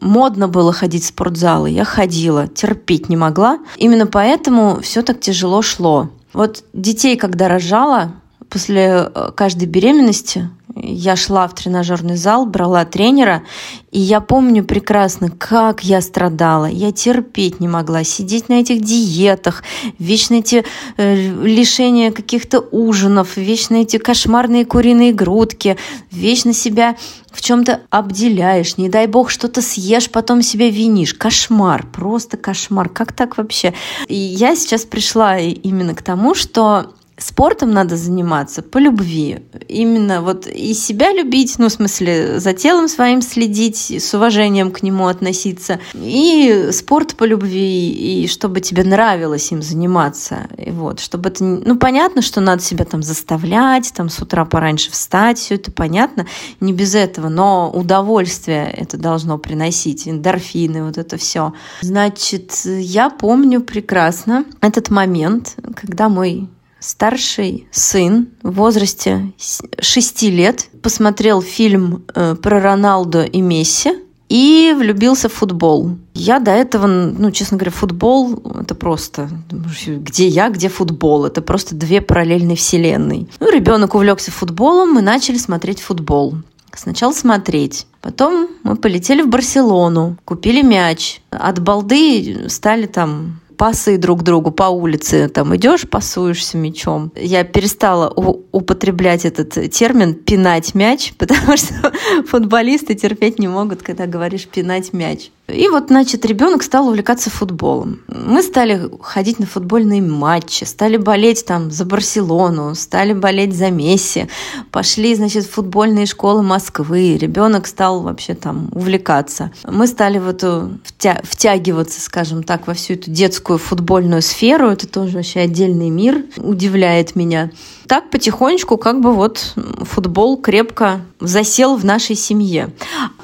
модно 0.00 0.48
было 0.48 0.72
ходить 0.72 1.04
в 1.04 1.08
спортзалы, 1.08 1.70
я 1.70 1.84
ходила, 1.84 2.48
терпеть 2.48 3.08
не 3.08 3.16
могла. 3.16 3.58
Именно 3.76 4.06
поэтому 4.06 4.80
все 4.80 5.02
так 5.02 5.20
тяжело 5.20 5.62
шло. 5.62 6.10
Вот 6.32 6.64
детей, 6.72 7.16
когда 7.16 7.48
рожала, 7.48 8.12
после 8.48 9.10
э, 9.14 9.30
каждой 9.34 9.66
беременности 9.66 10.50
я 10.82 11.16
шла 11.16 11.46
в 11.46 11.54
тренажерный 11.54 12.16
зал, 12.16 12.46
брала 12.46 12.84
тренера, 12.84 13.42
и 13.90 14.00
я 14.00 14.20
помню 14.20 14.64
прекрасно, 14.64 15.30
как 15.30 15.84
я 15.84 16.00
страдала. 16.00 16.66
Я 16.66 16.92
терпеть 16.92 17.60
не 17.60 17.68
могла 17.68 18.04
сидеть 18.04 18.48
на 18.48 18.54
этих 18.54 18.82
диетах, 18.82 19.62
вечно 19.98 20.34
эти 20.34 20.64
э, 20.96 21.14
лишения 21.44 22.12
каких-то 22.12 22.60
ужинов, 22.70 23.36
вечно 23.36 23.76
эти 23.76 23.98
кошмарные 23.98 24.64
куриные 24.64 25.12
грудки, 25.12 25.76
вечно 26.10 26.52
себя 26.52 26.96
в 27.30 27.40
чем-то 27.40 27.82
обделяешь, 27.90 28.76
не 28.76 28.88
дай 28.88 29.06
бог 29.06 29.30
что-то 29.30 29.62
съешь, 29.62 30.10
потом 30.10 30.42
себя 30.42 30.68
винишь. 30.68 31.14
Кошмар, 31.14 31.86
просто 31.86 32.36
кошмар. 32.36 32.88
Как 32.88 33.12
так 33.12 33.38
вообще? 33.38 33.74
И 34.08 34.16
я 34.16 34.56
сейчас 34.56 34.84
пришла 34.84 35.38
именно 35.38 35.94
к 35.94 36.02
тому, 36.02 36.34
что 36.34 36.92
спортом 37.22 37.70
надо 37.70 37.96
заниматься 37.96 38.62
по 38.62 38.78
любви. 38.78 39.40
Именно 39.68 40.22
вот 40.22 40.46
и 40.46 40.74
себя 40.74 41.12
любить, 41.12 41.56
ну, 41.58 41.68
в 41.68 41.72
смысле, 41.72 42.40
за 42.40 42.52
телом 42.52 42.88
своим 42.88 43.22
следить, 43.22 43.90
с 43.90 44.14
уважением 44.14 44.70
к 44.70 44.82
нему 44.82 45.06
относиться. 45.06 45.80
И 45.94 46.68
спорт 46.72 47.16
по 47.16 47.24
любви, 47.24 47.90
и 47.90 48.26
чтобы 48.26 48.60
тебе 48.60 48.84
нравилось 48.84 49.50
им 49.52 49.62
заниматься. 49.62 50.48
И 50.56 50.70
вот, 50.70 51.00
чтобы 51.00 51.30
это... 51.30 51.44
Ну, 51.44 51.76
понятно, 51.76 52.22
что 52.22 52.40
надо 52.40 52.62
себя 52.62 52.84
там 52.84 53.02
заставлять, 53.02 53.92
там 53.94 54.08
с 54.08 54.18
утра 54.20 54.44
пораньше 54.44 54.90
встать, 54.90 55.38
все 55.38 55.56
это 55.56 55.70
понятно, 55.70 56.26
не 56.60 56.72
без 56.72 56.94
этого, 56.94 57.28
но 57.28 57.70
удовольствие 57.70 58.70
это 58.70 58.96
должно 58.96 59.38
приносить, 59.38 60.08
эндорфины, 60.08 60.84
вот 60.84 60.98
это 60.98 61.16
все. 61.16 61.52
Значит, 61.82 62.52
я 62.64 63.10
помню 63.10 63.60
прекрасно 63.60 64.44
этот 64.60 64.90
момент, 64.90 65.56
когда 65.74 66.08
мой 66.08 66.48
старший 66.80 67.68
сын 67.70 68.28
в 68.42 68.52
возрасте 68.52 69.32
6 69.78 70.22
лет 70.24 70.68
посмотрел 70.82 71.42
фильм 71.42 72.04
э, 72.14 72.34
про 72.34 72.60
Роналду 72.60 73.22
и 73.22 73.40
Месси 73.40 73.92
и 74.30 74.74
влюбился 74.78 75.28
в 75.28 75.32
футбол. 75.32 75.98
Я 76.14 76.38
до 76.38 76.52
этого, 76.52 76.86
ну, 76.86 77.32
честно 77.32 77.56
говоря, 77.56 77.72
футбол— 77.72 78.40
это 78.60 78.76
просто... 78.76 79.28
Где 79.50 80.28
я, 80.28 80.48
где 80.50 80.68
футбол? 80.68 81.26
Это 81.26 81.42
просто 81.42 81.74
две 81.74 82.00
параллельные 82.00 82.56
вселенные. 82.56 83.26
Ну, 83.40 83.50
ребенок 83.50 83.96
увлекся 83.96 84.30
футболом, 84.30 84.92
мы 84.92 85.02
начали 85.02 85.36
смотреть 85.36 85.80
футбол. 85.80 86.36
Сначала 86.72 87.12
смотреть. 87.12 87.88
Потом 88.00 88.48
мы 88.62 88.76
полетели 88.76 89.22
в 89.22 89.28
Барселону, 89.28 90.16
купили 90.24 90.62
мяч. 90.62 91.20
От 91.30 91.58
балды 91.58 92.48
стали 92.48 92.86
там 92.86 93.39
пасы 93.60 93.98
друг 93.98 94.22
другу 94.22 94.52
по 94.52 94.70
улице, 94.70 95.28
там 95.28 95.54
идешь, 95.54 95.86
пасуешься 95.86 96.56
мячом. 96.56 97.12
Я 97.14 97.44
перестала 97.44 98.08
употреблять 98.52 99.26
этот 99.26 99.70
термин 99.70 100.14
«пинать 100.14 100.74
мяч», 100.74 101.12
потому 101.18 101.58
что 101.58 101.92
футболисты 102.26 102.94
терпеть 102.94 103.38
не 103.38 103.48
могут, 103.48 103.82
когда 103.82 104.06
говоришь 104.06 104.46
«пинать 104.46 104.94
мяч». 104.94 105.30
И 105.52 105.68
вот, 105.68 105.88
значит, 105.88 106.24
ребенок 106.24 106.62
стал 106.62 106.88
увлекаться 106.88 107.30
футболом. 107.30 108.00
Мы 108.08 108.42
стали 108.42 108.90
ходить 109.02 109.38
на 109.38 109.46
футбольные 109.46 110.02
матчи, 110.02 110.64
стали 110.64 110.96
болеть 110.96 111.44
там 111.44 111.70
за 111.70 111.84
Барселону, 111.84 112.74
стали 112.74 113.12
болеть 113.12 113.54
за 113.54 113.70
Месси, 113.70 114.28
пошли, 114.70 115.14
значит, 115.14 115.44
в 115.44 115.50
футбольные 115.50 116.06
школы 116.06 116.42
Москвы. 116.42 117.16
Ребенок 117.16 117.66
стал 117.66 118.00
вообще 118.00 118.34
там 118.34 118.68
увлекаться. 118.72 119.50
Мы 119.66 119.86
стали 119.86 120.18
в 120.18 120.28
эту 120.28 120.78
втя 120.84 121.20
втягиваться, 121.22 122.00
скажем 122.00 122.42
так, 122.42 122.66
во 122.66 122.74
всю 122.74 122.94
эту 122.94 123.10
детскую 123.10 123.58
футбольную 123.58 124.22
сферу. 124.22 124.68
Это 124.68 124.86
тоже 124.86 125.16
вообще 125.16 125.40
отдельный 125.40 125.90
мир, 125.90 126.24
удивляет 126.36 127.16
меня. 127.16 127.50
Так 127.90 128.08
потихонечку 128.08 128.76
как 128.76 129.00
бы 129.00 129.12
вот 129.12 129.56
футбол 129.80 130.36
крепко 130.36 131.00
засел 131.18 131.74
в 131.74 131.84
нашей 131.84 132.14
семье. 132.14 132.72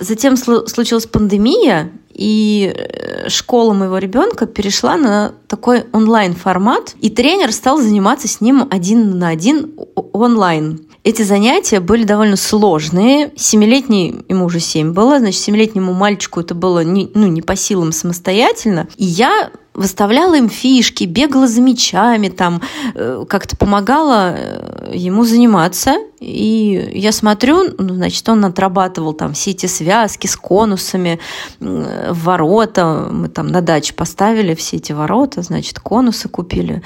Затем 0.01 0.37
случилась 0.37 1.07
пандемия, 1.07 1.93
и 2.13 2.75
э, 2.75 3.29
школа 3.29 3.75
моего 3.75 3.99
ребенка 3.99 4.47
перешла 4.47 4.97
на 4.97 5.35
такой 5.47 5.85
онлайн-формат, 5.93 6.97
и 7.01 7.11
тренер 7.11 7.53
стал 7.53 7.79
заниматься 7.79 8.27
с 8.27 8.41
ним 8.41 8.67
один 8.69 9.21
на 9.21 9.29
один 9.29 9.73
онлайн. 10.13 10.81
Эти 11.05 11.23
занятия 11.23 11.79
были 11.79 12.03
довольно 12.03 12.35
сложные. 12.35 13.33
Семилетний, 13.37 14.25
ему 14.29 14.47
уже 14.47 14.59
семь 14.59 14.91
было, 14.91 15.21
значит, 15.21 15.41
семилетнему 15.43 15.93
мальчику 15.93 16.41
это 16.41 16.57
было 16.57 16.83
не, 16.83 17.09
ну, 17.15 17.29
не 17.29 17.41
по 17.41 17.55
силам 17.55 17.93
самостоятельно. 17.93 18.89
И 18.97 19.05
я 19.05 19.53
выставляла 19.77 20.37
им 20.37 20.49
фишки, 20.49 21.05
бегала 21.05 21.47
за 21.47 21.61
мячами, 21.61 22.29
там 22.29 22.63
э, 22.95 23.25
как-то 23.29 23.57
помогала 23.57 24.35
э, 24.35 24.93
ему 24.95 25.25
заниматься. 25.25 25.97
И 26.19 26.93
я 26.95 27.13
смотрю, 27.13 27.75
ну, 27.79 27.95
значит, 27.95 28.27
он 28.29 28.45
отрабатывал 28.45 29.13
там 29.13 29.35
все 29.35 29.51
эти 29.51 29.67
связки 29.67 30.27
с 30.27 30.37
конусами, 30.37 31.21
ворота. 31.61 33.09
Мы 33.11 33.29
там 33.29 33.49
на 33.49 33.61
даче 33.61 33.93
поставили 33.93 34.55
все 34.55 34.77
эти 34.79 34.93
ворота, 34.93 35.43
значит, 35.43 35.79
конусы 35.79 36.29
купили 36.29 36.83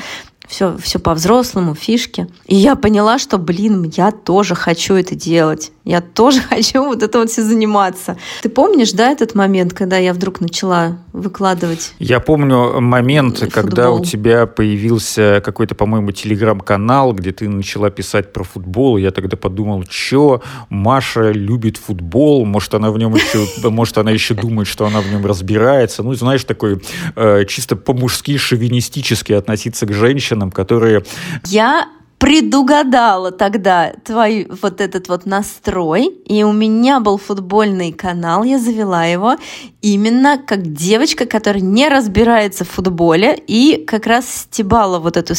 все, 0.50 0.76
все 0.78 0.98
по-взрослому, 0.98 1.76
фишки. 1.76 2.26
И 2.46 2.56
я 2.56 2.74
поняла, 2.74 3.20
что, 3.20 3.38
блин, 3.38 3.90
я 3.96 4.10
тоже 4.10 4.56
хочу 4.56 4.94
это 4.94 5.14
делать. 5.14 5.70
Я 5.84 6.00
тоже 6.00 6.40
хочу 6.48 6.84
вот 6.84 7.02
это 7.02 7.20
вот 7.20 7.30
все 7.30 7.42
заниматься. 7.42 8.16
Ты 8.42 8.48
помнишь, 8.48 8.92
да, 8.92 9.10
этот 9.10 9.34
момент, 9.34 9.72
когда 9.72 9.96
я 9.96 10.12
вдруг 10.12 10.40
начала 10.40 10.98
выкладывать? 11.12 11.94
Я 12.00 12.18
помню 12.18 12.80
момент, 12.80 13.38
футбол. 13.38 13.50
когда 13.50 13.90
у 13.92 14.04
тебя 14.04 14.46
появился 14.46 15.40
какой-то, 15.44 15.76
по-моему, 15.76 16.10
телеграм-канал, 16.10 17.12
где 17.12 17.30
ты 17.30 17.48
начала 17.48 17.90
писать 17.90 18.32
про 18.32 18.42
футбол. 18.42 18.96
Я 18.96 19.12
тогда 19.12 19.36
подумал, 19.36 19.84
что 19.88 20.42
Маша 20.68 21.30
любит 21.30 21.76
футбол, 21.76 22.44
может, 22.44 22.74
она 22.74 22.90
в 22.90 22.98
нем 22.98 23.14
еще, 23.14 23.46
может, 23.68 23.98
она 23.98 24.10
еще 24.10 24.34
думает, 24.34 24.66
что 24.66 24.84
она 24.84 25.00
в 25.00 25.08
нем 25.10 25.24
разбирается. 25.24 26.02
Ну, 26.02 26.12
знаешь, 26.14 26.42
такой 26.42 26.82
э, 27.14 27.44
чисто 27.46 27.76
по-мужски 27.76 28.36
шовинистически 28.36 29.32
относиться 29.32 29.86
к 29.86 29.92
женщинам, 29.92 30.39
которые... 30.48 31.02
Я 31.44 31.88
предугадала 32.20 33.30
тогда 33.30 33.94
твой 34.04 34.46
вот 34.60 34.82
этот 34.82 35.08
вот 35.08 35.24
настрой, 35.24 36.04
и 36.26 36.42
у 36.44 36.52
меня 36.52 37.00
был 37.00 37.16
футбольный 37.16 37.92
канал, 37.92 38.44
я 38.44 38.58
завела 38.58 39.06
его 39.06 39.36
именно 39.80 40.36
как 40.36 40.74
девочка, 40.74 41.24
которая 41.24 41.62
не 41.62 41.88
разбирается 41.88 42.66
в 42.66 42.68
футболе, 42.68 43.42
и 43.46 43.82
как 43.86 44.06
раз 44.06 44.42
стебала 44.42 44.98
вот 44.98 45.16
эту 45.16 45.32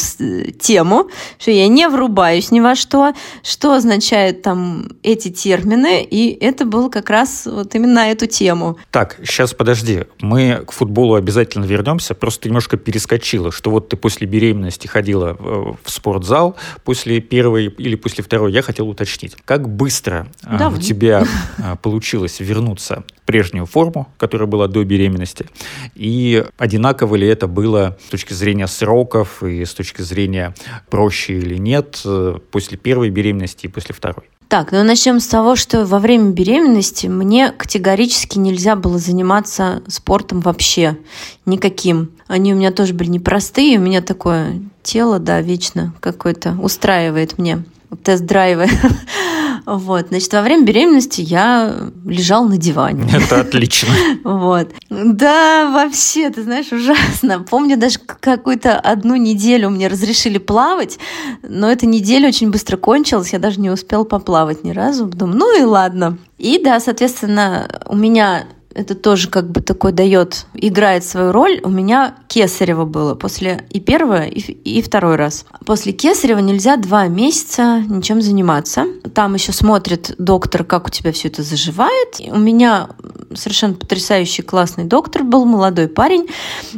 тему, 0.58 1.08
что 1.38 1.52
я 1.52 1.68
не 1.68 1.88
врубаюсь 1.88 2.50
ни 2.50 2.58
во 2.58 2.74
что, 2.74 3.14
что 3.44 3.74
означают 3.74 4.42
там 4.42 4.88
эти 5.04 5.30
термины, 5.30 6.02
и 6.02 6.36
это 6.40 6.64
было 6.64 6.88
как 6.88 7.10
раз 7.10 7.46
вот 7.46 7.76
именно 7.76 8.10
эту 8.10 8.26
тему. 8.26 8.76
Так, 8.90 9.18
сейчас 9.22 9.54
подожди, 9.54 10.06
мы 10.20 10.64
к 10.66 10.72
футболу 10.72 11.14
обязательно 11.14 11.64
вернемся, 11.64 12.16
просто 12.16 12.48
немножко 12.48 12.76
перескочила, 12.76 13.52
что 13.52 13.70
вот 13.70 13.90
ты 13.90 13.96
после 13.96 14.26
беременности 14.26 14.88
ходила 14.88 15.36
в 15.38 15.78
спортзал, 15.86 16.56
после 16.84 17.20
первой 17.20 17.66
или 17.66 17.94
после 17.94 18.24
второй, 18.24 18.52
я 18.52 18.62
хотел 18.62 18.88
уточнить, 18.88 19.36
как 19.44 19.68
быстро 19.68 20.28
а, 20.42 20.58
Давай. 20.58 20.78
у 20.78 20.82
тебя 20.82 21.24
а, 21.58 21.76
получилось 21.76 22.40
вернуться 22.40 23.04
в 23.22 23.26
прежнюю 23.26 23.66
форму, 23.66 24.08
которая 24.18 24.48
была 24.48 24.68
до 24.68 24.84
беременности, 24.84 25.46
и 25.94 26.44
одинаково 26.58 27.16
ли 27.16 27.26
это 27.26 27.46
было 27.46 27.98
с 28.06 28.10
точки 28.10 28.32
зрения 28.32 28.66
сроков 28.66 29.42
и 29.42 29.64
с 29.64 29.74
точки 29.74 30.02
зрения 30.02 30.54
проще 30.90 31.38
или 31.38 31.56
нет 31.56 32.00
э, 32.04 32.38
после 32.50 32.76
первой 32.76 33.10
беременности 33.10 33.66
и 33.66 33.68
после 33.68 33.94
второй? 33.94 34.24
Так, 34.52 34.70
ну 34.70 34.84
начнем 34.84 35.18
с 35.18 35.26
того, 35.28 35.56
что 35.56 35.86
во 35.86 35.98
время 35.98 36.32
беременности 36.32 37.06
мне 37.06 37.52
категорически 37.52 38.36
нельзя 38.38 38.76
было 38.76 38.98
заниматься 38.98 39.82
спортом 39.88 40.40
вообще 40.40 40.98
никаким. 41.46 42.10
Они 42.26 42.52
у 42.52 42.56
меня 42.58 42.70
тоже 42.70 42.92
были 42.92 43.08
непростые, 43.08 43.78
у 43.78 43.80
меня 43.80 44.02
такое 44.02 44.60
тело, 44.82 45.18
да, 45.18 45.40
вечно 45.40 45.94
какое-то 46.00 46.54
устраивает 46.60 47.38
мне 47.38 47.64
тест-драйвы. 48.02 48.66
Вот, 49.66 50.08
значит, 50.08 50.32
во 50.32 50.42
время 50.42 50.64
беременности 50.64 51.20
я 51.20 51.90
лежал 52.04 52.44
на 52.46 52.56
диване. 52.56 53.08
Это 53.12 53.40
отлично. 53.40 53.88
Вот. 54.24 54.70
Да, 54.90 55.70
вообще, 55.72 56.30
ты 56.30 56.42
знаешь, 56.42 56.72
ужасно. 56.72 57.40
Помню, 57.40 57.76
даже 57.76 57.98
какую-то 57.98 58.78
одну 58.78 59.16
неделю 59.16 59.70
мне 59.70 59.88
разрешили 59.88 60.38
плавать, 60.38 60.98
но 61.42 61.70
эта 61.70 61.86
неделя 61.86 62.28
очень 62.28 62.50
быстро 62.50 62.76
кончилась, 62.76 63.32
я 63.32 63.38
даже 63.38 63.60
не 63.60 63.70
успел 63.70 64.04
поплавать 64.04 64.64
ни 64.64 64.70
разу. 64.70 65.06
Думаю, 65.06 65.38
ну 65.38 65.60
и 65.60 65.62
ладно. 65.62 66.18
И 66.38 66.60
да, 66.62 66.80
соответственно, 66.80 67.68
у 67.86 67.96
меня 67.96 68.46
это 68.74 68.94
тоже 68.94 69.28
как 69.28 69.50
бы 69.50 69.60
такой 69.60 69.92
дает, 69.92 70.46
играет 70.54 71.04
свою 71.04 71.32
роль. 71.32 71.60
У 71.62 71.68
меня 71.68 72.16
кесарево 72.28 72.84
было 72.84 73.14
после 73.14 73.64
и 73.70 73.80
первого, 73.80 74.24
и, 74.24 74.40
и 74.40 74.82
второй 74.82 75.16
раз. 75.16 75.44
После 75.64 75.92
кесарева 75.92 76.38
нельзя 76.38 76.76
два 76.76 77.06
месяца 77.08 77.82
ничем 77.88 78.22
заниматься. 78.22 78.86
Там 79.14 79.34
еще 79.34 79.52
смотрит 79.52 80.14
доктор, 80.18 80.64
как 80.64 80.86
у 80.86 80.90
тебя 80.90 81.12
все 81.12 81.28
это 81.28 81.42
заживает. 81.42 82.20
У 82.20 82.38
меня 82.38 82.88
совершенно 83.34 83.74
потрясающий 83.74 84.42
классный 84.42 84.84
доктор 84.84 85.24
был, 85.24 85.44
молодой 85.44 85.88
парень. 85.88 86.28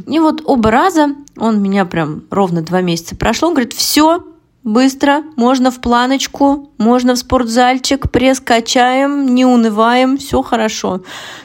И 0.06 0.18
вот 0.18 0.42
оба 0.44 0.70
раза 0.70 1.14
он 1.36 1.62
меня 1.62 1.84
прям 1.84 2.24
ровно 2.30 2.62
два 2.62 2.80
месяца 2.80 3.16
прошло. 3.16 3.48
Он 3.48 3.54
говорит, 3.54 3.72
все, 3.72 4.22
Быстро, 4.64 5.22
можно 5.36 5.70
в 5.70 5.78
планочку, 5.82 6.70
можно 6.78 7.14
в 7.14 7.18
спортзальчик, 7.18 8.10
пресс 8.10 8.40
качаем, 8.40 9.34
не 9.34 9.44
унываем, 9.44 10.16
все 10.16 10.40
хорошо. 10.40 11.02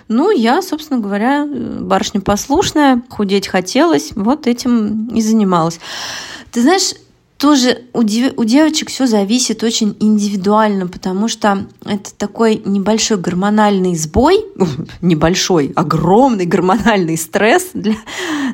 Ну, 0.07 0.31
я, 0.31 0.61
собственно 0.61 1.01
говоря, 1.01 1.45
барышня 1.45 2.21
послушная, 2.21 3.01
худеть 3.09 3.49
хотелось, 3.49 4.13
вот 4.15 4.47
этим 4.47 5.07
и 5.07 5.21
занималась. 5.21 5.81
Ты 6.53 6.61
знаешь, 6.61 6.93
тоже 7.39 7.83
у, 7.93 8.03
дев, 8.03 8.33
у 8.35 8.43
девочек 8.43 8.89
все 8.89 9.07
зависит 9.07 9.63
очень 9.63 9.95
индивидуально, 10.01 10.87
потому 10.87 11.29
что 11.29 11.65
это 11.85 12.13
такой 12.13 12.61
небольшой 12.65 13.17
гормональный 13.17 13.95
сбой, 13.95 14.45
небольшой, 15.01 15.71
огромный 15.75 16.45
гормональный 16.45 17.17
стресс 17.17 17.69
для, 17.73 17.95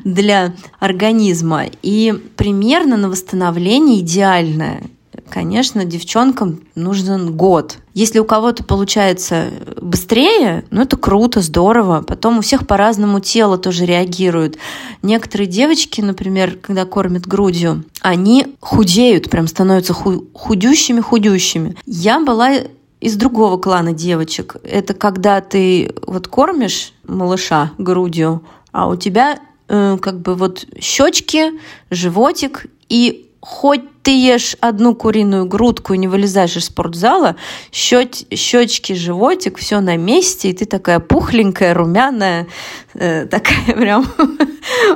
для 0.04 0.54
организма. 0.78 1.64
И 1.82 2.14
примерно 2.36 2.96
на 2.96 3.10
восстановление 3.10 4.00
идеальное 4.00 4.84
конечно, 5.28 5.84
девчонкам 5.84 6.60
нужен 6.74 7.36
год. 7.36 7.78
Если 7.94 8.18
у 8.18 8.24
кого-то 8.24 8.64
получается 8.64 9.50
быстрее, 9.80 10.64
ну 10.70 10.82
это 10.82 10.96
круто, 10.96 11.40
здорово. 11.40 12.02
Потом 12.02 12.38
у 12.38 12.40
всех 12.40 12.66
по-разному 12.66 13.20
тело 13.20 13.58
тоже 13.58 13.86
реагирует. 13.86 14.58
Некоторые 15.02 15.46
девочки, 15.46 16.00
например, 16.00 16.58
когда 16.60 16.84
кормят 16.84 17.26
грудью, 17.26 17.84
они 18.00 18.54
худеют, 18.60 19.30
прям 19.30 19.46
становятся 19.46 19.94
худющими-худющими. 19.94 21.76
Я 21.86 22.20
была 22.20 22.52
из 23.00 23.16
другого 23.16 23.58
клана 23.58 23.92
девочек. 23.92 24.56
Это 24.62 24.94
когда 24.94 25.40
ты 25.40 25.94
вот 26.06 26.28
кормишь 26.28 26.92
малыша 27.06 27.72
грудью, 27.78 28.42
а 28.72 28.88
у 28.88 28.96
тебя 28.96 29.38
э, 29.68 29.98
как 30.00 30.20
бы 30.20 30.34
вот 30.34 30.66
щечки, 30.80 31.52
животик 31.90 32.66
и 32.88 33.25
хоть 33.46 34.02
ты 34.02 34.10
ешь 34.10 34.56
одну 34.60 34.96
куриную 34.96 35.46
грудку 35.46 35.94
и 35.94 35.98
не 35.98 36.08
вылезаешь 36.08 36.56
из 36.56 36.64
спортзала, 36.64 37.36
щеч, 37.70 38.24
щечки, 38.34 38.92
животик, 38.92 39.56
все 39.58 39.78
на 39.78 39.96
месте, 39.96 40.50
и 40.50 40.52
ты 40.52 40.64
такая 40.64 40.98
пухленькая, 40.98 41.72
румяная, 41.72 42.48
э, 42.94 43.24
такая 43.26 43.64
прям... 43.66 44.04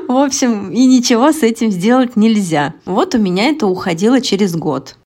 В 0.09 0.17
общем, 0.17 0.73
и 0.73 0.85
ничего 0.87 1.31
с 1.31 1.45
этим 1.45 1.71
сделать 1.71 2.17
нельзя. 2.17 2.75
Вот 2.87 3.15
у 3.15 3.19
меня 3.19 3.51
это 3.51 3.69
уходило 3.69 4.21
через 4.21 4.57
год. 4.57 4.97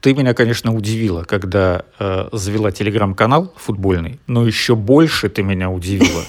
Ты 0.00 0.14
меня, 0.14 0.32
конечно, 0.32 0.74
удивила, 0.74 1.24
когда 1.24 1.84
э, 1.98 2.28
завела 2.32 2.70
телеграм-канал 2.70 3.52
футбольный, 3.56 4.18
но 4.26 4.46
еще 4.46 4.74
больше 4.74 5.28
ты 5.28 5.42
меня 5.42 5.70
удивила, 5.70 6.22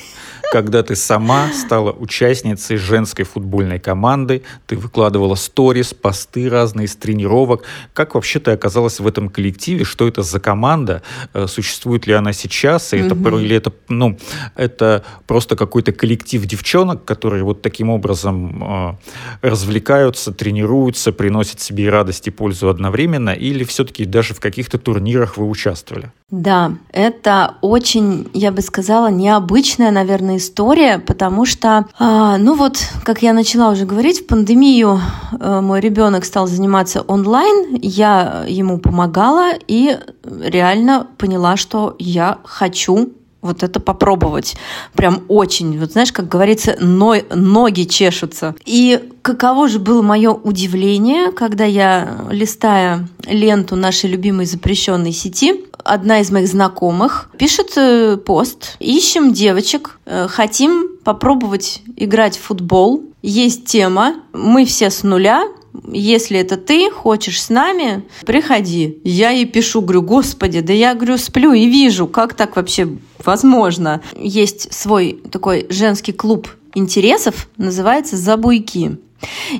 когда 0.51 0.83
ты 0.83 0.97
сама 0.97 1.47
стала 1.53 1.93
участницей 1.93 2.75
женской 2.75 3.23
футбольной 3.23 3.79
команды, 3.79 4.43
ты 4.67 4.75
выкладывала 4.75 5.35
сторис, 5.35 5.93
посты 5.93 6.49
разные 6.49 6.89
с 6.89 6.95
тренировок. 6.97 7.63
Как 7.93 8.15
вообще 8.15 8.41
ты 8.41 8.51
оказалась 8.51 8.99
в 8.99 9.07
этом 9.07 9.29
коллективе? 9.29 9.85
Что 9.85 10.09
это 10.09 10.23
за 10.23 10.41
команда? 10.41 11.03
Э, 11.33 11.47
существует 11.47 12.05
ли 12.05 12.13
она 12.13 12.33
сейчас? 12.33 12.93
И 12.93 12.97
это, 12.97 13.15
угу. 13.15 13.37
Или 13.37 13.55
это, 13.55 13.71
ну, 13.87 14.17
это 14.55 15.05
просто 15.25 15.55
какой-то 15.55 15.93
коллектив 15.93 16.45
девчонок, 16.45 17.05
которые 17.05 17.45
вот 17.45 17.61
таким 17.61 17.89
образом 17.89 18.97
э, 19.41 19.47
развлекаются, 19.47 20.33
тренируются, 20.33 21.13
приносят 21.13 21.61
себе 21.61 21.85
и 21.85 21.89
радость, 21.89 22.27
и 22.27 22.31
пользу 22.31 22.67
одновременно? 22.67 23.29
Или 23.29 23.63
все-таки 23.63 24.03
даже 24.03 24.33
в 24.33 24.41
каких-то 24.41 24.77
турнирах 24.77 25.37
вы 25.37 25.47
участвовали? 25.47 26.11
Да, 26.29 26.77
это 26.93 27.55
очень, 27.59 28.29
я 28.33 28.53
бы 28.53 28.61
сказала, 28.61 29.11
необычная, 29.11 29.91
наверное, 29.91 30.40
история, 30.41 30.99
потому 30.99 31.45
что, 31.45 31.85
а, 31.99 32.37
ну 32.37 32.55
вот, 32.55 32.77
как 33.03 33.21
я 33.21 33.33
начала 33.33 33.69
уже 33.69 33.85
говорить, 33.85 34.21
в 34.21 34.27
пандемию 34.27 34.99
а, 35.39 35.61
мой 35.61 35.79
ребенок 35.79 36.25
стал 36.25 36.47
заниматься 36.47 37.01
онлайн, 37.01 37.77
я 37.81 38.43
ему 38.47 38.79
помогала 38.79 39.51
и 39.67 39.97
реально 40.23 41.07
поняла, 41.17 41.55
что 41.55 41.95
я 41.99 42.39
хочу 42.43 43.13
вот 43.41 43.63
это 43.63 43.79
попробовать. 43.79 44.55
Прям 44.93 45.23
очень, 45.27 45.79
вот 45.79 45.93
знаешь, 45.93 46.11
как 46.11 46.27
говорится, 46.27 46.75
но, 46.79 47.15
ноги 47.33 47.83
чешутся. 47.83 48.55
И 48.65 49.09
каково 49.21 49.67
же 49.67 49.79
было 49.79 50.01
мое 50.01 50.31
удивление, 50.31 51.31
когда 51.31 51.65
я, 51.65 52.25
листая 52.29 53.07
ленту 53.25 53.75
нашей 53.75 54.09
любимой 54.09 54.45
запрещенной 54.45 55.11
сети, 55.11 55.65
одна 55.83 56.19
из 56.19 56.31
моих 56.31 56.47
знакомых 56.47 57.29
пишет 57.37 57.73
э, 57.75 58.17
пост. 58.17 58.75
Ищем 58.79 59.33
девочек, 59.33 59.99
э, 60.05 60.27
хотим 60.29 60.97
попробовать 61.03 61.81
играть 61.95 62.37
в 62.37 62.41
футбол. 62.41 63.03
Есть 63.21 63.65
тема, 63.65 64.15
мы 64.33 64.65
все 64.65 64.89
с 64.89 65.03
нуля, 65.03 65.43
если 65.91 66.39
это 66.39 66.57
ты 66.57 66.89
хочешь 66.91 67.41
с 67.41 67.49
нами, 67.49 68.03
приходи. 68.25 68.99
Я 69.03 69.29
ей 69.29 69.45
пишу, 69.45 69.81
говорю, 69.81 70.01
господи, 70.01 70.61
да 70.61 70.73
я, 70.73 70.95
говорю, 70.95 71.17
сплю 71.17 71.53
и 71.53 71.65
вижу, 71.65 72.07
как 72.07 72.33
так 72.33 72.55
вообще 72.55 72.97
возможно. 73.23 74.01
Есть 74.15 74.73
свой 74.73 75.21
такой 75.31 75.65
женский 75.69 76.11
клуб 76.13 76.49
интересов, 76.73 77.49
называется 77.57 78.17
«Забуйки». 78.17 78.97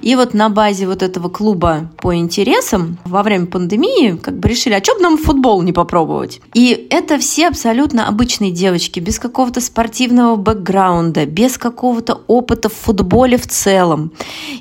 И 0.02 0.16
вот 0.16 0.34
на 0.34 0.50
базе 0.50 0.88
вот 0.88 1.04
этого 1.04 1.30
клуба 1.30 1.90
по 1.98 2.16
интересам 2.16 2.98
во 3.06 3.24
время 3.24 3.46
пандемии 3.46 4.18
как 4.22 4.38
бы 4.38 4.50
решили, 4.50 4.74
а 4.74 4.84
что 4.84 4.96
бы 4.96 5.02
нам 5.02 5.18
футбол 5.18 5.62
не 5.62 5.74
попробовать? 5.74 6.42
И 6.54 6.88
это 6.90 7.18
все 7.20 7.48
абсолютно 7.48 8.08
обычные 8.08 8.52
девочки, 8.52 9.00
без 9.00 9.20
какого-то 9.20 9.62
спортивного 9.62 10.36
бэкграунда, 10.36 11.26
без 11.26 11.58
какого-то 11.58 12.22
опыта 12.28 12.70
в 12.70 12.74
футболе 12.74 13.38
в 13.38 13.48
целом. 13.48 14.12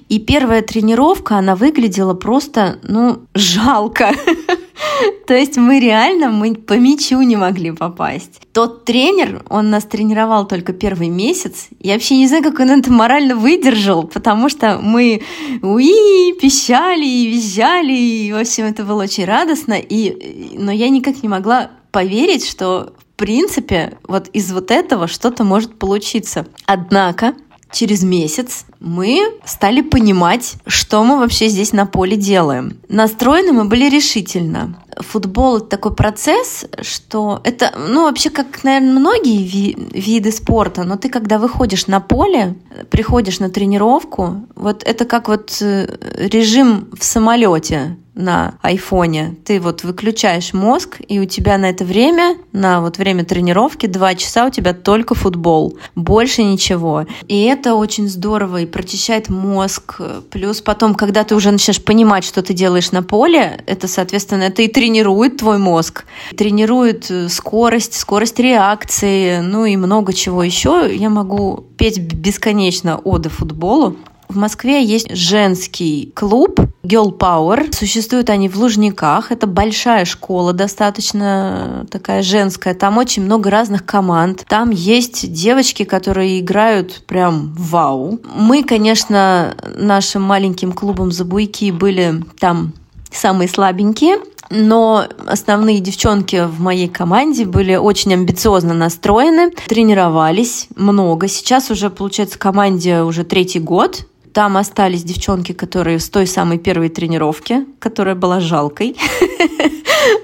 И 0.08 0.18
первая 0.18 0.62
тренировка, 0.62 1.36
она 1.36 1.56
выглядела 1.56 2.14
просто, 2.14 2.78
ну, 2.82 3.20
жалко. 3.34 4.12
То 5.26 5.34
есть 5.34 5.56
мы 5.56 5.80
реально 5.80 6.30
мы 6.30 6.54
по 6.54 6.74
мячу 6.74 7.20
не 7.22 7.36
могли 7.36 7.70
попасть. 7.72 8.40
Тот 8.52 8.84
тренер, 8.84 9.42
он 9.48 9.70
нас 9.70 9.84
тренировал 9.84 10.46
только 10.46 10.72
первый 10.72 11.08
месяц. 11.08 11.68
Я 11.80 11.94
вообще 11.94 12.16
не 12.16 12.26
знаю, 12.26 12.42
как 12.42 12.58
он 12.58 12.70
это 12.70 12.92
морально 12.92 13.36
выдержал, 13.36 14.04
потому 14.04 14.48
что 14.48 14.78
мы 14.82 15.22
уи, 15.62 16.32
пищали 16.40 17.04
и 17.04 17.26
визжали, 17.28 17.92
и, 17.92 18.32
в 18.32 18.36
общем, 18.36 18.64
это 18.66 18.84
было 18.84 19.02
очень 19.02 19.24
радостно. 19.24 19.74
И, 19.74 20.56
но 20.58 20.72
я 20.72 20.88
никак 20.88 21.22
не 21.22 21.28
могла 21.28 21.70
поверить, 21.90 22.48
что 22.48 22.92
в 22.98 23.16
принципе 23.16 23.98
вот 24.06 24.28
из 24.28 24.52
вот 24.52 24.70
этого 24.70 25.06
что-то 25.06 25.44
может 25.44 25.78
получиться. 25.78 26.46
Однако 26.66 27.34
через 27.72 28.02
месяц 28.02 28.64
мы 28.80 29.20
стали 29.44 29.80
понимать, 29.80 30.54
что 30.66 31.04
мы 31.04 31.18
вообще 31.18 31.48
здесь 31.48 31.72
на 31.72 31.86
поле 31.86 32.16
делаем. 32.16 32.78
Настроены 32.88 33.52
мы 33.52 33.64
были 33.64 33.88
решительно. 33.88 34.76
Футбол— 34.96 35.56
это 35.58 35.66
такой 35.66 35.94
процесс, 35.94 36.66
что 36.82 37.40
это, 37.44 37.72
ну, 37.88 38.02
вообще, 38.02 38.28
как, 38.30 38.64
наверное, 38.64 38.98
многие 38.98 39.42
ви- 39.42 39.76
виды 39.92 40.30
спорта, 40.32 40.84
но 40.84 40.96
ты, 40.96 41.08
когда 41.08 41.38
выходишь 41.38 41.86
на 41.86 42.00
поле, 42.00 42.56
приходишь 42.90 43.40
на 43.40 43.50
тренировку, 43.50 44.46
вот 44.56 44.82
это 44.84 45.04
как 45.04 45.28
вот 45.28 45.56
э, 45.60 45.96
режим 46.16 46.88
в 46.98 47.04
самолете 47.04 47.96
на 48.20 48.54
айфоне. 48.62 49.36
Ты 49.44 49.60
вот 49.60 49.84
выключаешь 49.84 50.52
мозг, 50.52 51.00
и 51.06 51.18
у 51.18 51.24
тебя 51.24 51.58
на 51.58 51.70
это 51.70 51.84
время, 51.84 52.36
на 52.52 52.80
вот 52.80 52.98
время 52.98 53.24
тренировки, 53.24 53.86
два 53.86 54.14
часа 54.14 54.46
у 54.46 54.50
тебя 54.50 54.72
только 54.74 55.14
футбол. 55.14 55.78
Больше 55.94 56.42
ничего. 56.42 57.06
И 57.26 57.42
это 57.44 57.74
очень 57.74 58.08
здорово 58.08 58.62
и 58.62 58.66
прочищает 58.66 59.28
мозг. 59.28 60.00
Плюс 60.30 60.60
потом, 60.60 60.94
когда 60.94 61.24
ты 61.24 61.34
уже 61.34 61.50
начинаешь 61.50 61.82
понимать, 61.82 62.24
что 62.24 62.42
ты 62.42 62.54
делаешь 62.54 62.92
на 62.92 63.02
поле, 63.02 63.62
это, 63.66 63.88
соответственно, 63.88 64.44
это 64.44 64.62
и 64.62 64.68
тренирует 64.68 65.38
твой 65.38 65.58
мозг. 65.58 66.04
Тренирует 66.36 67.10
э, 67.10 67.28
скорость, 67.28 67.94
скорость 67.94 68.38
реакции, 68.38 69.40
ну 69.40 69.64
и 69.64 69.76
много 69.76 70.12
чего 70.12 70.42
еще. 70.42 70.90
Я 70.94 71.10
могу 71.10 71.64
петь 71.76 71.98
бесконечно 71.98 72.98
оды 72.98 73.28
футболу. 73.28 73.96
В 74.30 74.36
Москве 74.36 74.84
есть 74.84 75.12
женский 75.16 76.12
клуб 76.14 76.60
Girl 76.84 77.18
Power. 77.18 77.74
Существуют 77.74 78.30
они 78.30 78.48
в 78.48 78.56
Лужниках. 78.56 79.32
Это 79.32 79.48
большая 79.48 80.04
школа, 80.04 80.52
достаточно 80.52 81.84
такая 81.90 82.22
женская. 82.22 82.74
Там 82.74 82.96
очень 82.98 83.24
много 83.24 83.50
разных 83.50 83.84
команд. 83.84 84.44
Там 84.48 84.70
есть 84.70 85.32
девочки, 85.32 85.82
которые 85.82 86.38
играют 86.38 87.02
прям 87.08 87.52
вау. 87.58 88.20
Мы, 88.32 88.62
конечно, 88.62 89.56
нашим 89.74 90.22
маленьким 90.22 90.74
клубом 90.74 91.10
Забуйки 91.10 91.72
были 91.72 92.22
там 92.38 92.72
самые 93.10 93.48
слабенькие, 93.48 94.18
но 94.48 95.06
основные 95.26 95.80
девчонки 95.80 96.46
в 96.46 96.60
моей 96.60 96.88
команде 96.88 97.46
были 97.46 97.74
очень 97.74 98.14
амбициозно 98.14 98.74
настроены, 98.74 99.50
тренировались 99.66 100.68
много. 100.76 101.26
Сейчас 101.26 101.70
уже, 101.72 101.90
получается, 101.90 102.38
команде 102.38 103.02
уже 103.02 103.24
третий 103.24 103.58
год. 103.58 104.06
Там 104.32 104.56
остались 104.56 105.02
девчонки, 105.02 105.52
которые 105.52 105.98
с 105.98 106.08
той 106.08 106.26
самой 106.26 106.58
первой 106.58 106.88
тренировки, 106.88 107.66
которая 107.78 108.14
была 108.14 108.40
жалкой. 108.40 108.96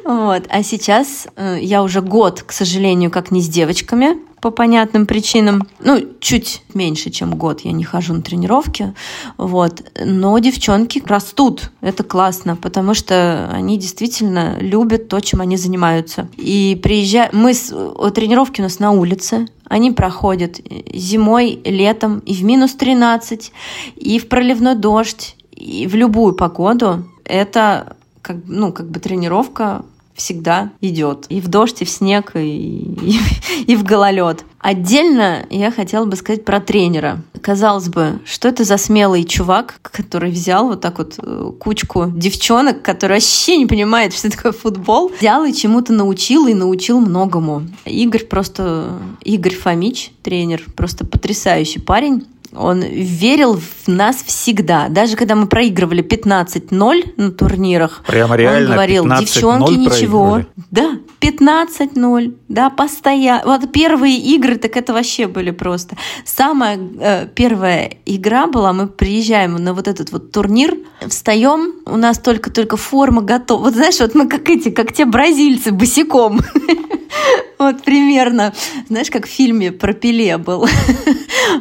Вот. 0.04 0.44
А 0.48 0.62
сейчас 0.62 1.26
э, 1.36 1.58
я 1.60 1.82
уже 1.82 2.00
год, 2.00 2.42
к 2.42 2.52
сожалению, 2.52 3.10
как 3.10 3.30
не 3.30 3.42
с 3.42 3.48
девочками, 3.48 4.16
по 4.46 4.52
понятным 4.52 5.06
причинам. 5.06 5.66
Ну, 5.80 6.00
чуть 6.20 6.62
меньше, 6.72 7.10
чем 7.10 7.34
год 7.34 7.62
я 7.62 7.72
не 7.72 7.82
хожу 7.82 8.14
на 8.14 8.22
тренировки. 8.22 8.94
Вот. 9.38 9.82
Но 9.98 10.38
девчонки 10.38 11.02
растут. 11.04 11.72
Это 11.80 12.04
классно, 12.04 12.54
потому 12.54 12.94
что 12.94 13.50
они 13.52 13.76
действительно 13.76 14.56
любят 14.60 15.08
то, 15.08 15.18
чем 15.18 15.40
они 15.40 15.56
занимаются. 15.56 16.28
И 16.36 16.78
приезжая... 16.80 17.28
Мы 17.32 17.54
с... 17.54 17.74
Тренировки 18.14 18.60
у 18.60 18.62
нас 18.62 18.78
на 18.78 18.92
улице. 18.92 19.48
Они 19.64 19.90
проходят 19.90 20.60
зимой, 20.94 21.58
летом 21.64 22.20
и 22.20 22.32
в 22.32 22.44
минус 22.44 22.74
13, 22.74 23.52
и 23.96 24.20
в 24.20 24.28
проливной 24.28 24.76
дождь, 24.76 25.34
и 25.50 25.88
в 25.88 25.96
любую 25.96 26.34
погоду. 26.36 27.04
Это 27.24 27.96
как, 28.22 28.36
ну, 28.46 28.72
как 28.72 28.92
бы 28.92 29.00
тренировка 29.00 29.84
всегда 30.16 30.72
идет. 30.80 31.26
И 31.28 31.40
в 31.40 31.48
дождь, 31.48 31.82
и 31.82 31.84
в 31.84 31.90
снег, 31.90 32.32
и, 32.34 32.38
и, 32.40 33.20
и 33.66 33.76
в 33.76 33.84
гололед. 33.84 34.44
Отдельно 34.58 35.46
я 35.50 35.70
хотела 35.70 36.06
бы 36.06 36.16
сказать 36.16 36.44
про 36.44 36.60
тренера. 36.60 37.22
Казалось 37.40 37.88
бы, 37.88 38.18
что 38.24 38.48
это 38.48 38.64
за 38.64 38.78
смелый 38.78 39.22
чувак, 39.22 39.78
который 39.82 40.32
взял 40.32 40.66
вот 40.66 40.80
так 40.80 40.98
вот 40.98 41.20
э, 41.22 41.52
кучку 41.60 42.06
девчонок, 42.10 42.82
которые 42.82 43.18
вообще 43.18 43.58
не 43.58 43.66
понимают, 43.66 44.12
что 44.12 44.28
такое 44.28 44.50
футбол, 44.52 45.12
взял 45.16 45.44
и 45.44 45.52
чему-то 45.52 45.92
научил, 45.92 46.48
и 46.48 46.54
научил 46.54 46.98
многому. 46.98 47.62
Игорь 47.84 48.24
просто... 48.24 48.98
Игорь 49.22 49.54
Фомич, 49.54 50.10
тренер, 50.22 50.64
просто 50.74 51.06
потрясающий 51.06 51.78
парень. 51.78 52.24
Он 52.58 52.82
верил 52.82 53.58
в 53.58 53.88
нас 53.88 54.16
всегда. 54.24 54.88
Даже 54.88 55.16
когда 55.16 55.34
мы 55.34 55.46
проигрывали 55.46 56.02
15-0 56.02 57.14
на 57.16 57.30
турнирах, 57.30 58.02
Прямо 58.06 58.36
реально 58.36 58.68
он 58.68 58.72
говорил, 58.72 59.06
девчонки, 59.06 59.72
ничего. 59.72 60.42
Да, 60.70 60.98
15-0, 61.20 62.34
да, 62.48 62.70
постоянно. 62.70 63.42
Вот 63.44 63.72
первые 63.72 64.16
игры, 64.16 64.56
так 64.56 64.76
это 64.76 64.92
вообще 64.92 65.26
были 65.26 65.50
просто. 65.50 65.96
Самая 66.24 66.78
э, 66.78 67.28
первая 67.34 67.92
игра 68.06 68.46
была, 68.46 68.72
мы 68.72 68.86
приезжаем 68.86 69.56
на 69.56 69.74
вот 69.74 69.88
этот 69.88 70.12
вот 70.12 70.32
турнир, 70.32 70.76
встаем, 71.06 71.74
у 71.86 71.96
нас 71.96 72.18
только-только 72.18 72.76
форма 72.76 73.22
готова. 73.22 73.60
Вот 73.62 73.74
знаешь, 73.74 73.98
вот 74.00 74.14
мы 74.14 74.28
как 74.28 74.48
эти, 74.48 74.70
как 74.70 74.92
те 74.92 75.04
бразильцы, 75.04 75.72
босиком. 75.72 76.40
Вот 77.58 77.82
примерно. 77.82 78.52
Знаешь, 78.88 79.10
как 79.10 79.26
в 79.26 79.30
фильме 79.30 79.72
про 79.72 79.92
Пеле 79.92 80.38
был. 80.38 80.66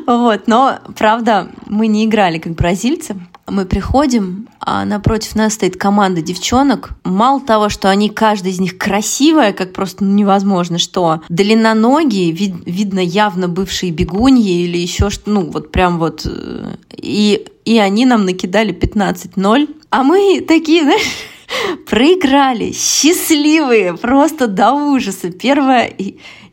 Вот. 0.07 0.47
Но, 0.47 0.79
правда, 0.97 1.49
мы 1.67 1.87
не 1.87 2.05
играли 2.05 2.39
как 2.39 2.53
бразильцы. 2.53 3.15
Мы 3.47 3.65
приходим, 3.65 4.47
а 4.59 4.83
напротив 4.83 5.35
нас 5.35 5.53
стоит 5.53 5.77
команда 5.77 6.21
девчонок. 6.21 6.91
Мало 7.03 7.39
того, 7.39 7.69
что 7.69 7.89
они, 7.89 8.09
каждая 8.09 8.51
из 8.51 8.59
них 8.59 8.77
красивая, 8.77 9.53
как 9.53 9.73
просто 9.73 10.03
невозможно, 10.03 10.79
что 10.79 11.21
длинноногие, 11.29 12.31
вид, 12.31 12.55
видно 12.65 12.99
явно 12.99 13.47
бывшие 13.47 13.91
бегуньи 13.91 14.63
или 14.63 14.77
еще 14.77 15.11
что, 15.11 15.29
ну 15.29 15.51
вот 15.51 15.71
прям 15.71 15.99
вот. 15.99 16.25
Э, 16.25 16.75
и, 16.91 17.47
и 17.65 17.77
они 17.77 18.05
нам 18.05 18.25
накидали 18.25 18.73
15-0. 18.73 19.75
А 19.91 20.03
мы 20.03 20.43
такие, 20.47 20.81
знаешь, 20.81 21.03
проиграли, 21.85 22.71
счастливые, 22.71 23.95
просто 23.97 24.47
до 24.47 24.73
ужаса. 24.73 25.31
Первая 25.31 25.93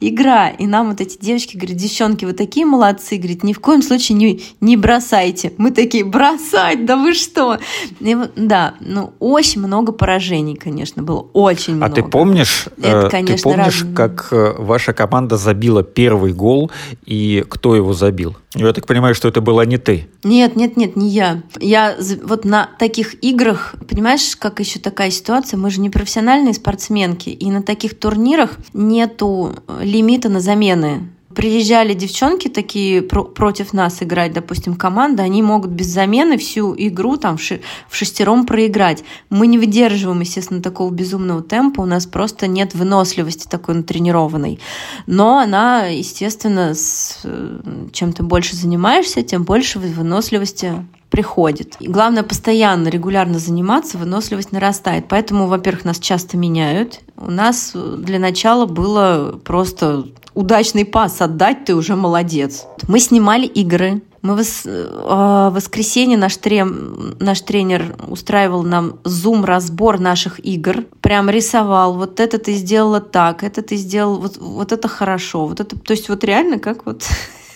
игра. 0.09 0.51
И 0.51 0.67
нам 0.67 0.91
вот 0.91 1.01
эти 1.01 1.19
девочки 1.19 1.57
говорят, 1.57 1.77
девчонки, 1.77 2.25
вы 2.25 2.33
такие 2.33 2.67
молодцы, 2.67 3.17
говорит, 3.17 3.43
ни 3.43 3.53
в 3.53 3.61
коем 3.61 3.83
случае 3.83 4.19
не, 4.19 4.43
не 4.61 4.77
бросайте. 4.77 5.53
Мы 5.59 5.71
такие, 5.71 6.05
бросать, 6.05 6.85
да 6.85 6.97
вы 6.97 7.15
что? 7.15 7.59
И, 8.01 8.17
да, 8.37 8.75
ну, 8.81 9.13
очень 9.19 9.61
много 9.61 9.93
поражений, 9.93 10.57
конечно, 10.57 11.03
было, 11.03 11.21
очень 11.33 11.77
много. 11.77 11.93
А 11.93 11.95
ты 11.95 12.03
помнишь, 12.03 12.67
Это, 12.79 13.09
конечно, 13.11 13.37
ты 13.37 13.43
помнишь, 13.43 13.83
раз... 13.83 13.95
как 13.95 14.29
э, 14.33 14.55
ваша 14.59 14.93
команда 14.93 15.37
забила 15.37 15.83
первый 15.83 16.33
гол, 16.33 16.71
и 17.07 17.45
кто 17.49 17.75
его 17.77 17.93
забил? 17.93 18.37
Я 18.55 18.73
так 18.73 18.87
понимаю, 18.87 19.15
что 19.15 19.29
это 19.29 19.41
была 19.41 19.65
не 19.65 19.79
ты. 19.79 20.09
Нет, 20.25 20.57
нет, 20.57 20.77
нет, 20.77 20.95
не 20.95 21.09
я. 21.09 21.43
Я 21.59 21.97
вот 22.23 22.45
на 22.45 22.69
таких 22.79 23.23
играх, 23.25 23.75
понимаешь, 23.89 24.37
как 24.37 24.61
еще 24.61 24.79
такая 24.79 25.11
ситуация, 25.11 25.57
мы 25.57 25.71
же 25.71 25.81
не 25.81 25.89
профессиональные 25.89 26.53
спортсменки, 26.53 27.31
и 27.31 27.51
на 27.51 27.63
таких 27.63 27.99
турнирах 27.99 28.59
нету 28.75 29.55
лимита 29.93 30.29
на 30.29 30.41
замены. 30.41 31.09
Приезжали 31.35 31.95
девчонки 31.95 32.49
такие 32.49 33.01
про 33.01 33.25
против 33.25 33.73
нас 33.73 34.03
играть, 34.03 34.35
допустим, 34.35 34.75
команда, 34.75 35.23
они 35.23 35.43
могут 35.43 35.71
без 35.71 35.87
замены 35.87 36.37
всю 36.37 36.75
игру 36.77 37.17
там 37.17 37.39
в, 37.39 37.43
ши 37.43 37.63
в 37.89 37.97
шестером 37.97 38.45
проиграть. 38.45 39.03
Мы 39.31 39.47
не 39.47 39.59
выдерживаем, 39.59 40.21
естественно, 40.21 40.61
такого 40.61 40.91
безумного 40.91 41.43
темпа, 41.43 41.81
у 41.81 41.87
нас 41.87 42.05
просто 42.05 42.49
нет 42.49 42.75
выносливости 42.75 43.47
такой 43.49 43.77
натренированной. 43.77 44.61
Но 45.07 45.39
она, 45.39 45.87
естественно, 45.87 46.75
с, 46.75 47.21
э, 47.25 47.61
чем 47.93 48.13
ты 48.13 48.23
больше 48.23 48.55
занимаешься, 48.55 49.23
тем 49.23 49.45
больше 49.45 49.79
выносливости 49.79 50.85
приходит. 51.13 51.77
И 51.79 51.89
главное, 51.89 52.23
постоянно, 52.23 52.89
регулярно 52.89 53.39
заниматься, 53.39 53.99
выносливость 53.99 54.51
нарастает. 54.51 55.05
Поэтому, 55.09 55.47
во-первых, 55.47 55.85
нас 55.85 55.99
часто 55.99 56.39
меняют. 56.39 57.01
У 57.17 57.31
нас 57.31 57.73
для 57.75 58.19
начала 58.19 58.65
было 58.65 59.39
просто 59.45 60.07
удачный 60.35 60.87
пас 60.87 61.21
отдать, 61.21 61.67
ты 61.67 61.75
уже 61.75 61.97
молодец. 61.97 62.65
Мы 62.89 62.99
снимали 62.99 63.47
игры, 63.47 64.01
мы 64.23 64.37
в 64.37 64.41
э, 64.65 65.51
воскресенье 65.53 66.17
наш, 66.17 66.39
трем, 66.39 67.15
наш 67.21 67.43
тренер 67.43 67.95
устраивал 68.09 68.63
нам 68.63 68.99
зум-разбор 69.05 69.99
наших 69.99 70.45
игр. 70.47 70.85
Прям 71.03 71.29
рисовал. 71.29 71.95
Вот 71.95 72.21
это 72.21 72.39
ты 72.39 72.55
сделала 72.55 73.01
так, 73.01 73.43
это 73.43 73.61
ты 73.61 73.77
сделал, 73.77 74.19
вот, 74.19 74.39
вот 74.39 74.73
это 74.73 74.89
хорошо. 74.89 75.47
Вот 75.47 75.61
это, 75.61 75.79
то 75.79 75.91
есть 75.91 76.09
вот 76.09 76.25
реально 76.25 76.59
как 76.59 76.87
вот 76.87 77.05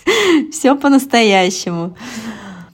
все 0.52 0.74
по-настоящему. 0.74 1.96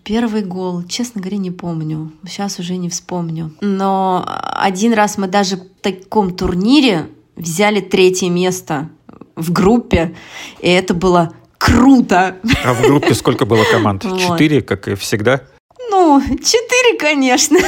Первый 0.05 0.43
гол, 0.43 0.83
честно 0.83 1.21
говоря, 1.21 1.39
не 1.39 1.53
помню. 1.53 2.13
Сейчас 2.27 2.59
уже 2.59 2.77
не 2.77 2.89
вспомню. 2.89 3.53
Но 3.61 4.25
один 4.27 4.95
раз 4.95 5.17
мы 5.17 5.29
даже 5.29 5.57
в 5.57 5.65
таком 5.81 6.35
турнире 6.35 7.09
взяли 7.37 7.81
третье 7.81 8.29
место 8.29 8.89
в 9.37 9.53
группе, 9.53 10.15
и 10.61 10.69
это 10.69 10.95
было 10.95 11.33
круто. 11.57 12.37
А 12.65 12.75
в 12.75 12.83
группе 12.83 13.15
сколько 13.15 13.47
было 13.47 13.65
команд? 13.71 14.03
Четыре, 14.03 14.61
как 14.61 14.89
и 14.89 14.97
всегда? 14.97 15.43
Ну, 15.91 16.21
четыре, 16.21 16.99
конечно. 16.99 17.59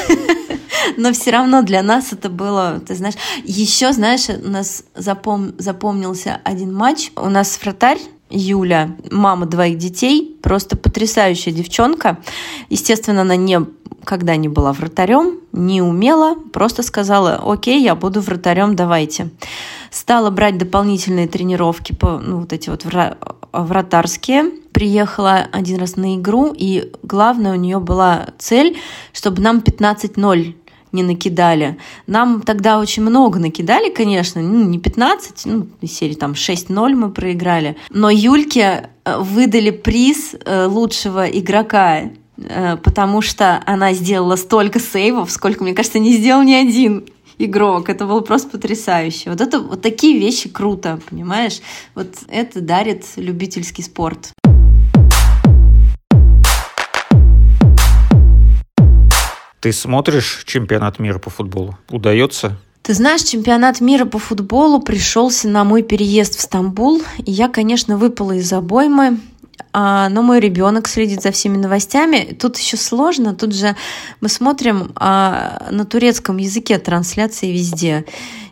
Но 0.96 1.12
все 1.12 1.30
равно 1.30 1.62
для 1.62 1.82
нас 1.82 2.12
это 2.12 2.28
было, 2.28 2.80
ты 2.86 2.94
знаешь, 2.94 3.14
еще, 3.44 3.92
знаешь, 3.92 4.28
у 4.28 4.50
нас 4.50 4.84
запом... 4.94 5.54
запомнился 5.58 6.40
один 6.44 6.74
матч. 6.74 7.10
У 7.16 7.28
нас 7.28 7.58
вратарь 7.62 7.98
Юля, 8.30 8.96
мама 9.10 9.46
двоих 9.46 9.78
детей, 9.78 10.36
просто 10.42 10.76
потрясающая 10.76 11.52
девчонка. 11.52 12.18
Естественно, 12.68 13.22
она 13.22 13.36
никогда 13.36 14.36
не 14.36 14.48
была 14.48 14.72
вратарем, 14.72 15.38
не 15.52 15.82
умела, 15.82 16.34
просто 16.52 16.82
сказала, 16.82 17.40
окей, 17.44 17.82
я 17.82 17.94
буду 17.94 18.20
вратарем, 18.20 18.74
давайте. 18.76 19.30
Стала 19.90 20.30
брать 20.30 20.58
дополнительные 20.58 21.28
тренировки, 21.28 21.94
по, 21.94 22.18
ну, 22.18 22.40
вот 22.40 22.52
эти 22.52 22.70
вот 22.70 22.84
вратарские. 23.52 24.50
Приехала 24.72 25.46
один 25.52 25.78
раз 25.78 25.94
на 25.94 26.16
игру, 26.16 26.52
и 26.56 26.90
главное 27.04 27.52
у 27.52 27.56
нее 27.56 27.78
была 27.78 28.30
цель, 28.38 28.76
чтобы 29.12 29.40
нам 29.40 29.58
15-0 29.58 30.56
не 30.94 31.02
накидали. 31.02 31.76
Нам 32.06 32.40
тогда 32.40 32.78
очень 32.78 33.02
много 33.02 33.38
накидали, 33.38 33.90
конечно, 33.90 34.40
ну, 34.40 34.64
не 34.64 34.78
15, 34.78 35.46
ну, 35.46 35.66
серии 35.86 36.14
там 36.14 36.32
6-0 36.32 36.94
мы 36.94 37.10
проиграли. 37.10 37.76
Но 37.90 38.08
Юльке 38.08 38.90
э, 39.04 39.18
выдали 39.18 39.70
приз 39.70 40.34
э, 40.44 40.66
лучшего 40.66 41.26
игрока 41.26 42.10
э, 42.38 42.76
потому 42.76 43.20
что 43.20 43.62
она 43.66 43.92
сделала 43.92 44.36
столько 44.36 44.80
сейвов, 44.80 45.30
сколько, 45.30 45.64
мне 45.64 45.74
кажется, 45.74 45.98
не 45.98 46.14
сделал 46.14 46.42
ни 46.42 46.54
один 46.54 47.04
игрок. 47.38 47.88
Это 47.88 48.06
было 48.06 48.20
просто 48.20 48.48
потрясающе. 48.48 49.30
Вот 49.30 49.40
это 49.40 49.60
вот 49.60 49.82
такие 49.82 50.18
вещи 50.18 50.48
круто, 50.48 51.00
понимаешь? 51.10 51.60
Вот 51.94 52.08
это 52.28 52.60
дарит 52.60 53.04
любительский 53.16 53.82
спорт. 53.82 54.32
Ты 59.64 59.72
смотришь 59.72 60.42
чемпионат 60.44 60.98
мира 60.98 61.18
по 61.18 61.30
футболу? 61.30 61.78
Удается? 61.88 62.58
Ты 62.82 62.92
знаешь, 62.92 63.22
чемпионат 63.22 63.80
мира 63.80 64.04
по 64.04 64.18
футболу 64.18 64.78
пришелся 64.78 65.48
на 65.48 65.64
мой 65.64 65.82
переезд 65.82 66.36
в 66.36 66.42
Стамбул, 66.42 67.00
и 67.16 67.32
я, 67.32 67.48
конечно, 67.48 67.96
выпала 67.96 68.32
из 68.32 68.52
обоймы. 68.52 69.20
А, 69.76 70.08
но 70.08 70.22
мой 70.22 70.38
ребенок 70.38 70.86
следит 70.86 71.20
за 71.20 71.32
всеми 71.32 71.56
новостями. 71.56 72.36
Тут 72.40 72.56
еще 72.58 72.76
сложно, 72.76 73.34
тут 73.34 73.52
же 73.52 73.74
мы 74.20 74.28
смотрим 74.28 74.92
а, 74.94 75.66
на 75.68 75.84
турецком 75.84 76.36
языке 76.36 76.78
трансляции 76.78 77.50
везде. 77.50 78.04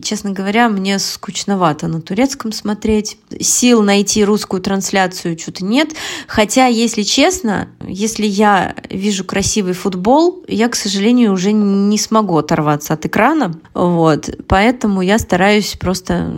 Честно 0.02 0.32
говоря, 0.32 0.68
мне 0.68 0.98
скучновато 0.98 1.86
на 1.86 2.00
турецком 2.00 2.50
смотреть. 2.50 3.18
Сил 3.38 3.82
найти 3.84 4.24
русскую 4.24 4.60
трансляцию 4.60 5.38
что-то 5.38 5.64
нет. 5.64 5.90
Хотя, 6.26 6.66
если 6.66 7.02
честно, 7.02 7.68
если 7.86 8.26
я 8.26 8.74
вижу 8.90 9.24
красивый 9.24 9.74
футбол, 9.74 10.44
я, 10.48 10.68
к 10.68 10.74
сожалению, 10.74 11.34
уже 11.34 11.52
не 11.52 11.98
смогу 11.98 12.36
оторваться 12.36 12.94
от 12.94 13.06
экрана. 13.06 13.54
Вот. 13.74 14.28
Поэтому 14.48 15.02
я 15.02 15.20
стараюсь 15.20 15.76
просто 15.78 16.34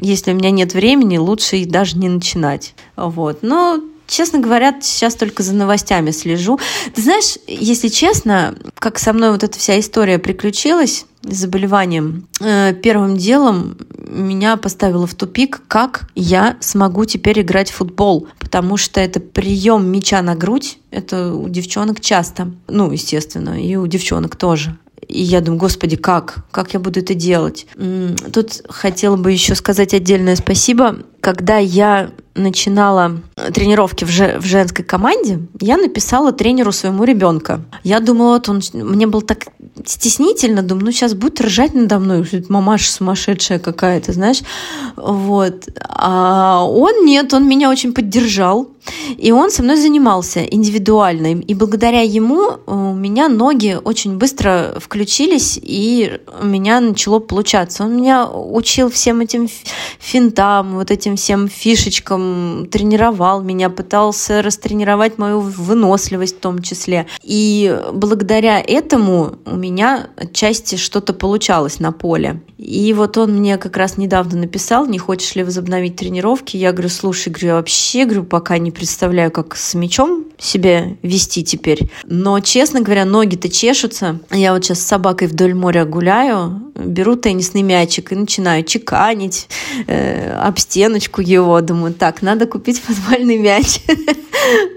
если 0.00 0.32
у 0.32 0.34
меня 0.34 0.50
нет 0.50 0.74
времени, 0.74 1.18
лучше 1.18 1.56
и 1.56 1.64
даже 1.64 1.98
не 1.98 2.08
начинать. 2.08 2.74
Вот. 2.96 3.38
Но 3.42 3.80
честно 4.08 4.40
говоря, 4.40 4.76
сейчас 4.80 5.14
только 5.14 5.42
за 5.42 5.54
новостями 5.54 6.10
слежу. 6.10 6.58
Ты 6.94 7.02
знаешь, 7.02 7.38
если 7.46 7.88
честно, 7.88 8.56
как 8.74 8.98
со 8.98 9.12
мной 9.12 9.30
вот 9.30 9.44
эта 9.44 9.58
вся 9.58 9.78
история 9.78 10.18
приключилась 10.18 11.06
с 11.22 11.36
заболеванием, 11.36 12.26
э, 12.40 12.74
первым 12.74 13.16
делом 13.16 13.76
меня 14.08 14.56
поставило 14.56 15.06
в 15.06 15.14
тупик, 15.14 15.62
как 15.68 16.08
я 16.14 16.56
смогу 16.60 17.04
теперь 17.04 17.42
играть 17.42 17.70
в 17.70 17.74
футбол, 17.74 18.28
потому 18.38 18.76
что 18.76 19.00
это 19.00 19.20
прием 19.20 19.86
мяча 19.86 20.22
на 20.22 20.34
грудь, 20.34 20.78
это 20.90 21.34
у 21.34 21.48
девчонок 21.48 22.00
часто, 22.00 22.50
ну, 22.66 22.90
естественно, 22.90 23.62
и 23.62 23.76
у 23.76 23.86
девчонок 23.86 24.36
тоже. 24.36 24.76
И 25.06 25.22
я 25.22 25.40
думаю, 25.40 25.58
господи, 25.58 25.96
как? 25.96 26.44
Как 26.50 26.74
я 26.74 26.80
буду 26.80 27.00
это 27.00 27.14
делать? 27.14 27.66
Тут 28.32 28.62
хотела 28.68 29.16
бы 29.16 29.32
еще 29.32 29.54
сказать 29.54 29.94
отдельное 29.94 30.36
спасибо. 30.36 30.98
Когда 31.20 31.58
я 31.58 32.10
начинала 32.38 33.20
тренировки 33.52 34.04
в, 34.04 34.08
же, 34.08 34.38
в 34.38 34.44
женской 34.44 34.84
команде, 34.84 35.40
я 35.60 35.76
написала 35.76 36.32
тренеру 36.32 36.72
своему 36.72 37.04
ребенка. 37.04 37.60
Я 37.82 38.00
думала, 38.00 38.34
вот 38.34 38.48
он 38.48 38.62
мне 38.72 39.06
был 39.06 39.22
так 39.22 39.48
стеснительно, 39.84 40.62
думаю, 40.62 40.86
ну 40.86 40.92
сейчас 40.92 41.14
будет 41.14 41.40
ржать 41.40 41.74
надо 41.74 41.98
мной, 41.98 42.24
мамаша 42.48 42.90
сумасшедшая 42.92 43.58
какая-то, 43.58 44.12
знаешь, 44.12 44.42
вот. 44.96 45.68
А 45.88 46.64
он 46.64 47.04
нет, 47.04 47.32
он 47.34 47.48
меня 47.48 47.70
очень 47.70 47.92
поддержал, 47.92 48.68
и 49.16 49.32
он 49.32 49.50
со 49.50 49.62
мной 49.62 49.76
занимался 49.76 50.44
индивидуально, 50.44 51.40
и 51.40 51.54
благодаря 51.54 52.02
ему 52.02 52.58
у 52.66 52.94
меня 52.94 53.28
ноги 53.28 53.78
очень 53.82 54.16
быстро 54.16 54.74
включились, 54.80 55.58
и 55.60 56.20
у 56.40 56.46
меня 56.46 56.80
начало 56.80 57.18
получаться. 57.18 57.84
Он 57.84 57.96
меня 57.96 58.28
учил 58.28 58.90
всем 58.90 59.20
этим 59.20 59.48
финтам, 59.98 60.74
вот 60.74 60.90
этим 60.90 61.07
всем 61.16 61.48
фишечкам, 61.48 62.68
тренировал 62.70 63.42
меня, 63.42 63.70
пытался 63.70 64.42
растренировать 64.42 65.18
мою 65.18 65.40
выносливость 65.40 66.36
в 66.36 66.40
том 66.40 66.62
числе. 66.62 67.06
И 67.22 67.76
благодаря 67.92 68.60
этому 68.60 69.36
у 69.44 69.56
меня 69.56 70.08
отчасти 70.16 70.76
что-то 70.76 71.12
получалось 71.12 71.80
на 71.80 71.92
поле. 71.92 72.40
И 72.56 72.92
вот 72.92 73.16
он 73.18 73.34
мне 73.34 73.58
как 73.58 73.76
раз 73.76 73.96
недавно 73.96 74.38
написал, 74.38 74.86
не 74.86 74.98
хочешь 74.98 75.34
ли 75.34 75.44
возобновить 75.44 75.96
тренировки. 75.96 76.56
Я 76.56 76.72
говорю, 76.72 76.88
слушай, 76.88 77.28
говорю, 77.30 77.54
вообще, 77.54 78.04
говорю, 78.04 78.24
пока 78.24 78.58
не 78.58 78.70
представляю, 78.70 79.30
как 79.30 79.56
с 79.56 79.74
мячом 79.74 80.27
себя 80.38 80.96
вести 81.02 81.42
теперь. 81.44 81.90
Но, 82.04 82.40
честно 82.40 82.80
говоря, 82.80 83.04
ноги-то 83.04 83.48
чешутся. 83.48 84.20
Я 84.30 84.52
вот 84.52 84.64
сейчас 84.64 84.80
с 84.80 84.86
собакой 84.86 85.28
вдоль 85.28 85.54
моря 85.54 85.84
гуляю, 85.84 86.62
беру 86.74 87.16
теннисный 87.16 87.62
мячик 87.62 88.12
и 88.12 88.16
начинаю 88.16 88.62
чеканить 88.64 89.48
э, 89.86 90.32
об 90.32 90.58
стеночку 90.58 91.20
его. 91.20 91.60
Думаю, 91.60 91.92
так, 91.92 92.22
надо 92.22 92.46
купить 92.46 92.80
футбольный 92.86 93.38
мяч. 93.38 93.80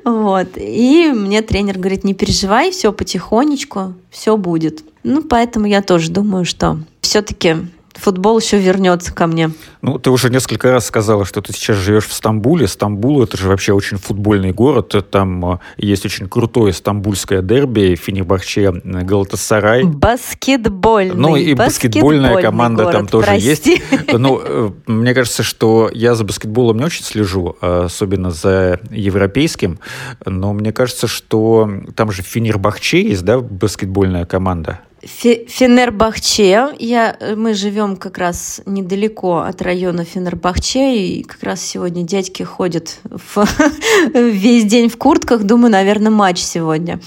Вот. 0.03 0.49
И 0.57 1.11
мне 1.13 1.41
тренер 1.41 1.77
говорит, 1.77 2.03
не 2.03 2.13
переживай, 2.13 2.71
все 2.71 2.91
потихонечку, 2.91 3.93
все 4.09 4.35
будет. 4.37 4.83
Ну, 5.03 5.23
поэтому 5.23 5.67
я 5.67 5.81
тоже 5.81 6.11
думаю, 6.11 6.45
что 6.45 6.79
все-таки 7.01 7.57
футбол 7.93 8.39
еще 8.39 8.59
вернется 8.59 9.13
ко 9.13 9.27
мне. 9.27 9.51
Ну, 9.81 9.97
ты 9.97 10.09
уже 10.09 10.29
несколько 10.29 10.71
раз 10.71 10.85
сказала, 10.85 11.25
что 11.25 11.41
ты 11.41 11.53
сейчас 11.53 11.77
живешь 11.77 12.05
в 12.07 12.13
Стамбуле. 12.13 12.67
Стамбул— 12.67 13.23
это 13.23 13.37
же 13.37 13.47
вообще 13.47 13.73
очень 13.73 13.97
футбольный 13.97 14.51
город. 14.51 14.95
Там 15.09 15.53
э, 15.53 15.57
есть 15.77 16.05
очень 16.05 16.27
крутое 16.27 16.73
стамбульское 16.73 17.41
дерби, 17.41 17.95
Фенербахче, 17.95 18.73
э, 18.83 19.01
Галатасарай. 19.01 19.83
Баскетбольный. 19.83 21.15
Ну, 21.15 21.35
и 21.35 21.53
баскетбольная 21.53 22.41
команда 22.41 22.83
город, 22.83 22.97
там 22.97 23.07
тоже 23.07 23.27
прости. 23.27 23.49
есть. 23.71 23.81
Ну, 24.21 24.39
э, 24.43 24.71
мне 24.85 25.13
кажется, 25.13 25.41
что 25.41 25.89
я 25.93 26.15
за 26.15 26.23
баскетболом 26.23 26.77
не 26.77 26.83
очень 26.83 27.03
слежу, 27.03 27.55
особенно 27.61 28.29
за 28.29 28.79
европейским. 28.91 29.79
Но 30.25 30.53
мне 30.53 30.71
кажется, 30.71 31.07
что 31.07 31.69
там 31.95 32.11
же 32.11 32.21
Фенербахче 32.21 33.01
есть, 33.01 33.23
да, 33.23 33.39
баскетбольная 33.39 34.25
команда? 34.25 34.81
Фенербахче. 35.03 36.75
Я, 36.77 37.17
мы 37.35 37.53
живем 37.53 37.97
как 37.97 38.17
раз 38.17 38.61
недалеко 38.65 39.39
от 39.39 39.61
района 39.61 40.03
Фенербахче, 40.05 40.95
и 40.97 41.23
как 41.23 41.43
раз 41.43 41.61
сегодня 41.61 42.03
дядьки 42.03 42.43
ходят 42.43 42.99
в, 43.03 43.45
весь 44.13 44.65
день 44.65 44.89
в 44.89 44.97
куртках. 44.97 45.43
Думаю, 45.43 45.71
наверное, 45.71 46.11
матч 46.11 46.39
сегодня. 46.39 46.99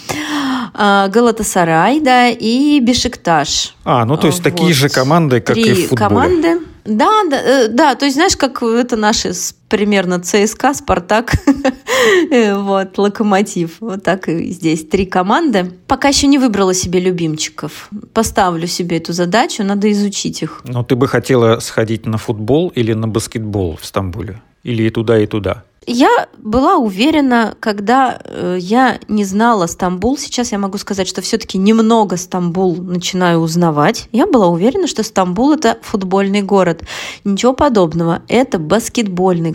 А, 0.74 1.08
Галатасарай, 1.08 2.00
да, 2.00 2.28
и 2.28 2.80
Бешикташ. 2.80 3.74
А, 3.84 4.04
ну 4.04 4.16
то 4.16 4.26
есть 4.26 4.44
вот. 4.44 4.50
такие 4.52 4.74
же 4.74 4.88
команды, 4.88 5.40
как 5.40 5.54
Три 5.54 5.70
и 5.70 5.74
в 5.74 5.88
футболе. 5.88 6.08
команды. 6.08 6.73
Да, 6.84 7.22
да, 7.30 7.40
э, 7.40 7.68
да, 7.68 7.94
то 7.94 8.04
есть 8.04 8.16
знаешь, 8.16 8.36
как 8.36 8.62
это 8.62 8.96
наши 8.96 9.32
примерно 9.68 10.20
ЦСКА, 10.20 10.74
Спартак, 10.74 11.32
э, 12.30 12.54
вот, 12.54 12.98
Локомотив. 12.98 13.76
Вот 13.80 14.02
так 14.02 14.28
и 14.28 14.50
здесь 14.50 14.86
три 14.86 15.06
команды. 15.06 15.72
Пока 15.86 16.08
еще 16.08 16.26
не 16.26 16.38
выбрала 16.38 16.74
себе 16.74 17.00
любимчиков. 17.00 17.88
Поставлю 18.12 18.66
себе 18.66 18.98
эту 18.98 19.12
задачу, 19.12 19.64
надо 19.64 19.90
изучить 19.92 20.42
их. 20.42 20.60
Но 20.64 20.84
ты 20.84 20.94
бы 20.94 21.08
хотела 21.08 21.58
сходить 21.60 22.06
на 22.06 22.18
футбол 22.18 22.68
или 22.68 22.92
на 22.92 23.08
баскетбол 23.08 23.78
в 23.80 23.86
Стамбуле? 23.86 24.42
Или 24.64 24.84
и 24.84 24.90
туда, 24.90 25.18
и 25.18 25.26
туда? 25.26 25.64
Я 25.86 26.28
была 26.38 26.76
уверена, 26.76 27.56
когда 27.60 28.18
э, 28.24 28.56
я 28.58 28.98
не 29.08 29.24
знала 29.24 29.66
Стамбул, 29.66 30.16
сейчас 30.16 30.52
я 30.52 30.58
могу 30.58 30.78
сказать, 30.78 31.06
что 31.06 31.20
все-таки 31.20 31.58
немного 31.58 32.16
Стамбул 32.16 32.76
начинаю 32.76 33.40
узнавать. 33.40 34.08
Я 34.10 34.26
была 34.26 34.48
уверена, 34.48 34.86
что 34.86 35.02
Стамбул 35.02 35.52
это 35.52 35.78
футбольный 35.82 36.40
город. 36.40 36.84
Ничего 37.24 37.52
подобного. 37.52 38.22
Это 38.28 38.58
баскетбольный, 38.58 39.54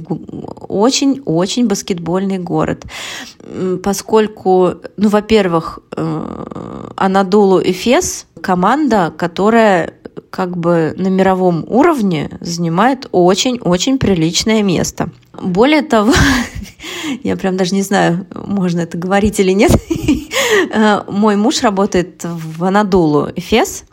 очень-очень 0.67 1.67
баскетбольный 1.67 2.37
город. 2.37 2.83
Поскольку, 3.83 4.75
ну, 4.97 5.09
во-первых, 5.09 5.79
э, 5.95 6.91
Анадолу 6.95 7.59
Эфес 7.59 8.27
команда, 8.39 9.13
которая 9.15 9.93
как 10.29 10.57
бы 10.57 10.93
на 10.97 11.07
мировом 11.07 11.63
уровне 11.67 12.29
занимает 12.41 13.07
очень-очень 13.11 13.97
приличное 13.97 14.63
место. 14.63 15.09
Более 15.41 15.81
того, 15.81 16.13
я 17.23 17.35
прям 17.37 17.57
даже 17.57 17.75
не 17.75 17.81
знаю, 17.81 18.25
можно 18.33 18.81
это 18.81 18.97
говорить 18.97 19.39
или 19.39 19.51
нет, 19.51 19.71
э, 20.71 21.01
мой 21.07 21.35
муж 21.35 21.61
работает 21.61 22.23
в 22.23 22.63
Анадолу 22.63 23.29
Эфес, 23.35 23.85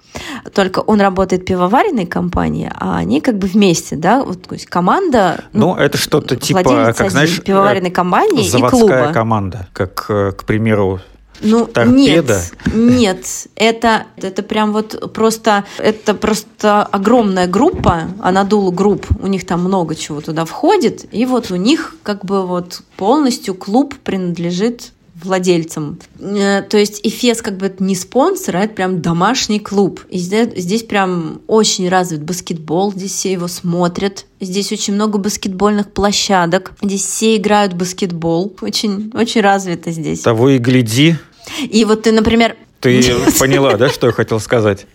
только 0.55 0.81
он 0.81 1.01
работает 1.01 1.43
в 1.43 1.45
пивоваренной 1.45 2.07
компании, 2.07 2.71
а 2.75 2.97
они 2.97 3.21
как 3.21 3.39
бы 3.39 3.47
вместе, 3.47 3.97
да, 3.97 4.25
вот, 4.25 4.43
то 4.43 4.55
есть 4.55 4.67
команда. 4.67 5.45
Ну, 5.53 5.75
ну 5.75 5.77
это 5.77 5.99
что-то 5.99 6.37
типа, 6.37 6.93
как 6.97 7.11
знаешь, 7.11 7.43
пивоваренной 7.43 7.91
компании 7.91 8.47
и 8.47 8.69
клуба. 8.69 9.11
команда, 9.13 9.69
как, 9.73 10.07
э, 10.09 10.33
к 10.33 10.45
примеру, 10.45 11.01
ну, 11.41 11.67
Торпеда? 11.67 12.43
Нет, 12.67 12.75
нет, 12.75 13.27
это, 13.57 14.07
это 14.17 14.43
прям 14.43 14.73
вот 14.73 15.13
просто, 15.13 15.65
это 15.79 16.15
просто 16.15 16.83
огромная 16.83 17.47
группа, 17.47 18.09
Анадолу 18.23 18.73
групп, 18.73 19.07
у 19.21 19.27
них 19.27 19.47
там 19.47 19.61
много 19.61 19.95
чего 19.95 20.21
туда 20.21 20.45
входит, 20.45 21.07
и 21.13 21.27
вот 21.27 21.51
у 21.51 21.57
них 21.57 21.97
как 22.03 22.25
бы 22.25 22.47
вот 22.47 22.83
полностью 22.97 23.55
клуб 23.55 23.95
принадлежит 24.03 24.93
владельцам. 25.23 25.99
Э, 26.19 26.63
то 26.63 26.77
есть 26.77 27.01
Эфес 27.03 27.43
как 27.43 27.57
бы 27.57 27.75
не 27.79 27.95
спонсор, 27.95 28.57
а 28.57 28.61
это 28.61 28.75
прям 28.75 29.01
домашний 29.03 29.61
клуб. 29.61 30.01
И 30.11 30.19
здесь, 30.19 30.49
здесь 30.57 30.83
прям 30.83 31.41
очень 31.47 31.89
развит 31.89 32.23
баскетбол, 32.23 32.93
здесь 32.93 33.13
все 33.13 33.33
его 33.33 33.49
смотрят. 33.49 34.27
Здесь 34.41 34.73
очень 34.73 34.95
много 34.95 35.19
баскетбольных 35.19 35.93
площадок. 35.93 36.73
Здесь 36.83 37.05
все 37.05 37.37
играют 37.37 37.73
в 37.73 37.77
баскетбол. 37.77 38.55
Очень, 38.61 39.11
очень 39.15 39.41
развито 39.41 39.91
здесь. 39.91 40.21
Того 40.21 40.51
и 40.51 40.59
гляди. 40.59 41.17
И 41.61 41.85
вот 41.85 42.03
ты, 42.03 42.13
например... 42.13 42.57
Ты 42.81 43.03
поняла, 43.39 43.77
да, 43.77 43.89
что 43.89 44.09
я 44.09 44.13
хотел 44.13 44.41
сказать? 44.41 44.87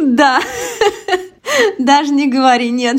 Да. 0.00 0.40
Даже 1.78 2.12
не 2.12 2.30
говори, 2.30 2.70
нет. 2.70 2.98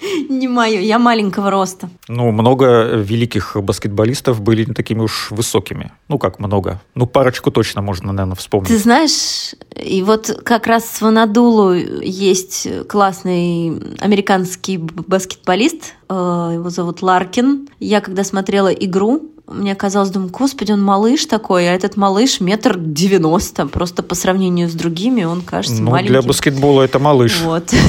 Не 0.28 0.48
мое, 0.48 0.80
я 0.80 0.98
маленького 0.98 1.50
роста. 1.50 1.88
Ну, 2.08 2.30
много 2.32 2.96
великих 2.96 3.56
баскетболистов 3.56 4.40
были 4.40 4.64
не 4.64 4.74
такими 4.74 5.00
уж 5.00 5.30
высокими. 5.30 5.92
Ну, 6.08 6.18
как 6.18 6.38
много? 6.38 6.80
Ну, 6.94 7.06
парочку 7.06 7.50
точно 7.50 7.82
можно, 7.82 8.12
наверное, 8.12 8.36
вспомнить. 8.36 8.68
Ты 8.68 8.78
знаешь, 8.78 9.54
и 9.76 10.02
вот 10.02 10.40
как 10.44 10.66
раз 10.66 11.00
в 11.00 11.06
Анадулу 11.06 11.72
есть 11.74 12.68
классный 12.88 13.80
американский 13.98 14.78
баскетболист, 14.78 15.94
э, 16.08 16.14
его 16.54 16.70
зовут 16.70 17.02
Ларкин. 17.02 17.68
Я 17.80 18.00
когда 18.00 18.24
смотрела 18.24 18.68
игру, 18.68 19.30
мне 19.50 19.74
казалось, 19.74 20.10
думаю, 20.10 20.30
господи, 20.30 20.72
он 20.72 20.82
малыш 20.82 21.26
такой, 21.26 21.68
а 21.68 21.72
этот 21.72 21.96
малыш 21.96 22.40
метр 22.40 22.78
девяносто. 22.78 23.66
Просто 23.66 24.02
по 24.02 24.14
сравнению 24.14 24.68
с 24.68 24.74
другими 24.74 25.24
он 25.24 25.42
кажется 25.42 25.82
ну, 25.82 25.90
маленьким. 25.90 26.12
для 26.12 26.22
баскетбола 26.22 26.82
это 26.82 26.98
малыш. 26.98 27.40
Вот. 27.42 27.72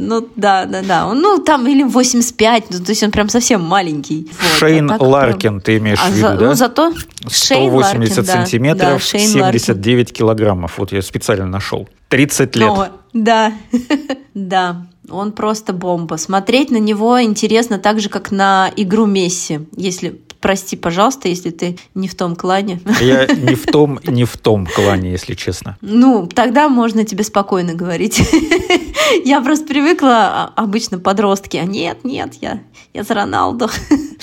Ну, 0.00 0.28
да, 0.36 0.64
да, 0.64 0.82
да. 0.82 1.12
Ну, 1.12 1.38
там 1.38 1.66
или 1.66 1.82
85, 1.82 2.66
ну, 2.70 2.78
то 2.78 2.90
есть 2.92 3.02
он 3.02 3.10
прям 3.10 3.28
совсем 3.28 3.62
маленький. 3.62 4.30
Вот. 4.30 4.58
Шейн 4.58 4.92
а 4.92 4.96
Ларкин 4.96 5.40
прям... 5.40 5.60
ты 5.60 5.76
имеешь 5.78 5.98
а 6.00 6.08
в 6.08 6.12
виду, 6.12 6.28
за... 6.28 6.36
да? 6.36 6.46
Ну, 6.46 6.54
зато 6.54 6.92
180 7.26 8.16
Ларкин, 8.16 8.24
сантиметров, 8.24 9.02
да, 9.12 9.18
79 9.18 9.98
Ларкин. 9.98 10.14
килограммов. 10.14 10.78
Вот 10.78 10.92
я 10.92 11.02
специально 11.02 11.46
нашел. 11.46 11.88
30 12.10 12.56
лет. 12.56 12.70
О, 12.70 12.88
да, 13.12 13.52
да. 14.34 14.86
Он 15.10 15.32
просто 15.32 15.72
бомба. 15.72 16.14
Смотреть 16.14 16.70
на 16.70 16.78
него 16.78 17.20
интересно 17.20 17.78
так 17.78 17.98
же, 17.98 18.08
как 18.08 18.30
на 18.30 18.70
игру 18.76 19.06
Месси, 19.06 19.60
если 19.76 20.20
Прости, 20.40 20.76
пожалуйста, 20.76 21.28
если 21.28 21.50
ты 21.50 21.78
не 21.94 22.06
в 22.06 22.14
том 22.14 22.36
клане. 22.36 22.80
Я 23.00 23.26
не 23.34 23.54
в 23.54 23.66
том, 23.66 23.98
не 24.06 24.24
в 24.24 24.36
том 24.36 24.66
клане, 24.66 25.10
если 25.10 25.34
честно. 25.34 25.76
Ну, 25.80 26.26
тогда 26.26 26.68
можно 26.68 27.04
тебе 27.04 27.24
спокойно 27.24 27.74
говорить. 27.74 28.20
Я 29.24 29.40
просто 29.40 29.66
привыкла, 29.66 30.12
а, 30.12 30.52
обычно 30.54 30.98
подростки, 30.98 31.56
а 31.56 31.64
нет, 31.64 32.04
нет, 32.04 32.34
я, 32.42 32.60
я 32.92 33.04
за 33.04 33.14
Роналду. 33.14 33.70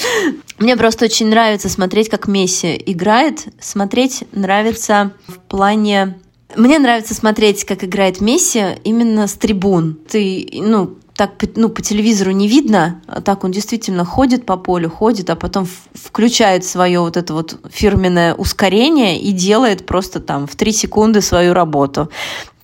Мне 0.59 0.77
просто 0.77 1.05
очень 1.05 1.27
нравится 1.27 1.69
смотреть, 1.69 2.09
как 2.09 2.27
Месси 2.27 2.79
играет. 2.85 3.47
Смотреть 3.59 4.25
нравится 4.31 5.13
в 5.27 5.39
плане 5.39 6.19
мне 6.55 6.79
нравится 6.79 7.13
смотреть, 7.13 7.65
как 7.65 7.83
играет 7.83 8.21
Месси 8.21 8.77
именно 8.83 9.27
с 9.27 9.33
трибун. 9.33 9.99
Ты, 10.07 10.47
ну, 10.53 10.97
так 11.15 11.31
ну, 11.55 11.69
по 11.69 11.81
телевизору 11.81 12.31
не 12.31 12.47
видно, 12.47 13.01
а 13.07 13.21
так 13.21 13.43
он 13.43 13.51
действительно 13.51 14.03
ходит 14.03 14.45
по 14.45 14.57
полю, 14.57 14.89
ходит, 14.89 15.29
а 15.29 15.35
потом 15.35 15.67
включает 15.93 16.65
свое 16.65 16.99
вот 16.99 17.15
это 17.15 17.33
вот 17.33 17.57
фирменное 17.69 18.33
ускорение 18.33 19.19
и 19.19 19.31
делает 19.31 19.85
просто 19.85 20.19
там 20.19 20.45
в 20.45 20.55
три 20.55 20.71
секунды 20.71 21.21
свою 21.21 21.53
работу 21.53 22.09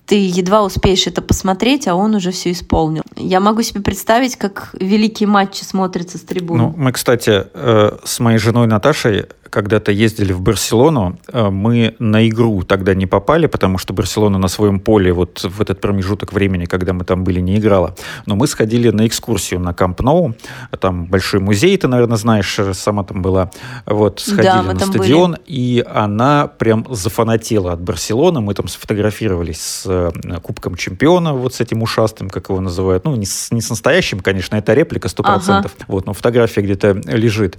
ты 0.04 0.16
едва 0.16 0.62
успеешь 0.62 1.06
это 1.06 1.22
посмотреть, 1.22 1.88
а 1.88 1.94
он 1.94 2.14
уже 2.14 2.32
все 2.32 2.50
исполнил. 2.50 3.02
Я 3.16 3.40
могу 3.40 3.62
себе 3.62 3.80
представить, 3.80 4.36
как 4.36 4.74
великие 4.78 5.26
матчи 5.26 5.62
смотрятся 5.64 6.18
с 6.18 6.20
трибуны. 6.20 6.64
Ну, 6.64 6.74
мы, 6.76 6.92
кстати, 6.92 7.46
э, 7.54 7.96
с 8.04 8.20
моей 8.20 8.36
женой 8.36 8.66
Наташей 8.66 9.24
когда-то 9.52 9.92
ездили 9.92 10.32
в 10.32 10.40
Барселону, 10.40 11.18
э, 11.30 11.50
мы 11.50 11.94
на 11.98 12.26
игру 12.26 12.62
тогда 12.62 12.94
не 12.94 13.06
попали, 13.06 13.46
потому 13.46 13.76
что 13.76 13.92
Барселона 13.92 14.38
на 14.38 14.48
своем 14.48 14.80
поле 14.80 15.12
вот 15.12 15.44
в 15.44 15.60
этот 15.60 15.78
промежуток 15.80 16.32
времени, 16.32 16.64
когда 16.64 16.94
мы 16.94 17.04
там 17.04 17.22
были, 17.22 17.40
не 17.40 17.58
играла. 17.58 17.94
Но 18.24 18.34
мы 18.34 18.46
сходили 18.46 18.88
на 18.88 19.06
экскурсию 19.06 19.60
на 19.60 19.74
Камп 19.74 20.00
Ноу, 20.00 20.34
там 20.80 21.04
большой 21.04 21.40
музей, 21.40 21.76
ты, 21.76 21.86
наверное, 21.86 22.16
знаешь, 22.16 22.58
сама 22.72 23.04
там 23.04 23.20
была. 23.20 23.50
Вот, 23.84 24.20
сходили 24.20 24.44
да, 24.44 24.62
на 24.62 24.78
стадион, 24.78 25.32
были. 25.32 25.42
и 25.46 25.84
она 25.86 26.46
прям 26.46 26.86
зафанатела 26.88 27.72
от 27.72 27.82
Барселоны. 27.82 28.40
Мы 28.40 28.54
там 28.54 28.68
сфотографировались 28.68 29.60
с 29.60 29.86
э, 29.86 30.10
Кубком 30.42 30.76
чемпиона, 30.76 31.34
вот 31.34 31.52
с 31.54 31.60
этим 31.60 31.82
ушастым, 31.82 32.30
как 32.30 32.48
его 32.48 32.60
называют. 32.60 33.04
Ну, 33.04 33.16
не 33.16 33.26
с, 33.26 33.50
не 33.50 33.60
с 33.60 33.68
настоящим, 33.68 34.20
конечно, 34.20 34.56
это 34.56 34.72
реплика 34.72 35.08
100%. 35.08 35.22
Ага. 35.24 35.64
Вот, 35.88 36.06
но 36.06 36.14
фотография 36.14 36.62
где-то 36.62 37.02
лежит. 37.04 37.58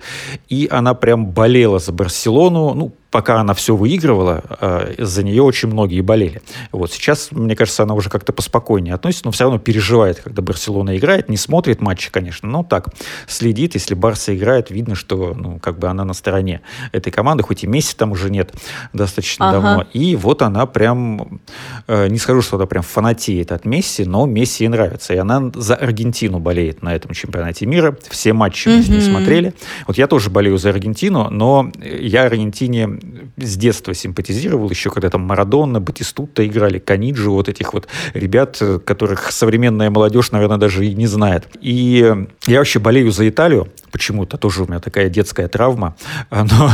И 0.49 0.67
она 0.71 0.95
прям 0.95 1.27
болела 1.27 1.82
за 1.83 1.91
Барселону, 1.91 2.73
ну, 2.73 2.91
пока 3.13 3.39
она 3.39 3.53
все 3.53 3.75
выигрывала, 3.75 4.43
э, 4.59 4.95
за 4.97 5.23
нее 5.23 5.43
очень 5.43 5.69
многие 5.69 6.01
болели. 6.01 6.41
Вот 6.71 6.91
сейчас, 6.91 7.31
мне 7.31 7.55
кажется, 7.55 7.83
она 7.83 7.93
уже 7.93 8.09
как-то 8.09 8.33
поспокойнее 8.33 8.95
относится, 8.95 9.25
но 9.25 9.31
все 9.31 9.43
равно 9.43 9.59
переживает, 9.59 10.19
когда 10.19 10.41
Барселона 10.41 10.97
играет, 10.97 11.29
не 11.29 11.37
смотрит 11.37 11.79
матчи, 11.79 12.09
конечно, 12.09 12.49
но 12.49 12.63
так 12.63 12.87
следит. 13.27 13.75
Если 13.75 13.93
Барса 13.93 14.35
играет, 14.35 14.71
видно, 14.71 14.95
что 14.95 15.35
ну, 15.35 15.59
как 15.59 15.77
бы 15.77 15.89
она 15.89 16.05
на 16.05 16.13
стороне 16.13 16.61
этой 16.91 17.11
команды, 17.11 17.43
хоть 17.43 17.63
и 17.63 17.67
Месси 17.67 17.95
там 17.95 18.13
уже 18.13 18.31
нет 18.31 18.51
достаточно 18.93 19.49
ага. 19.49 19.61
давно. 19.61 19.85
И 19.93 20.15
вот 20.15 20.41
она 20.41 20.65
прям, 20.65 21.39
э, 21.85 22.07
не 22.07 22.17
скажу, 22.17 22.41
что 22.41 22.57
она 22.57 22.65
прям 22.65 22.81
фанатеет 22.81 23.51
от 23.51 23.63
Месси, 23.65 24.05
но 24.05 24.25
Месси 24.25 24.63
ей 24.63 24.69
нравится. 24.69 25.13
И 25.13 25.17
она 25.17 25.51
за 25.53 25.75
Аргентину 25.75 26.39
болеет 26.39 26.81
на 26.81 26.95
этом 26.95 27.13
чемпионате 27.13 27.67
мира. 27.67 27.95
Все 28.09 28.33
матчи 28.33 28.69
мы 28.69 28.81
с 28.81 28.89
ней 28.89 29.01
смотрели. 29.01 29.53
Вот 29.85 29.99
я 29.99 30.07
тоже 30.07 30.31
болею 30.31 30.57
за 30.57 30.71
Аргентину, 30.71 31.29
но 31.29 31.71
я 31.79 32.23
Аргентине 32.23 33.02
с 33.37 33.57
детства 33.57 33.93
симпатизировал, 33.93 34.69
еще 34.69 34.89
когда 34.89 35.09
там 35.09 35.21
Марадона, 35.21 35.79
Батистута 35.79 36.45
играли, 36.45 36.79
Каниджи, 36.79 37.29
вот 37.29 37.49
этих 37.49 37.73
вот 37.73 37.87
ребят, 38.13 38.61
которых 38.85 39.31
современная 39.31 39.89
молодежь, 39.89 40.31
наверное, 40.31 40.57
даже 40.57 40.85
и 40.85 40.93
не 40.93 41.07
знает. 41.07 41.47
И 41.61 42.15
я 42.47 42.57
вообще 42.57 42.79
болею 42.79 43.11
за 43.11 43.27
Италию, 43.27 43.67
почему-то 43.91 44.37
тоже 44.37 44.63
у 44.63 44.67
меня 44.67 44.79
такая 44.79 45.09
детская 45.09 45.47
травма, 45.47 45.95
но 46.31 46.71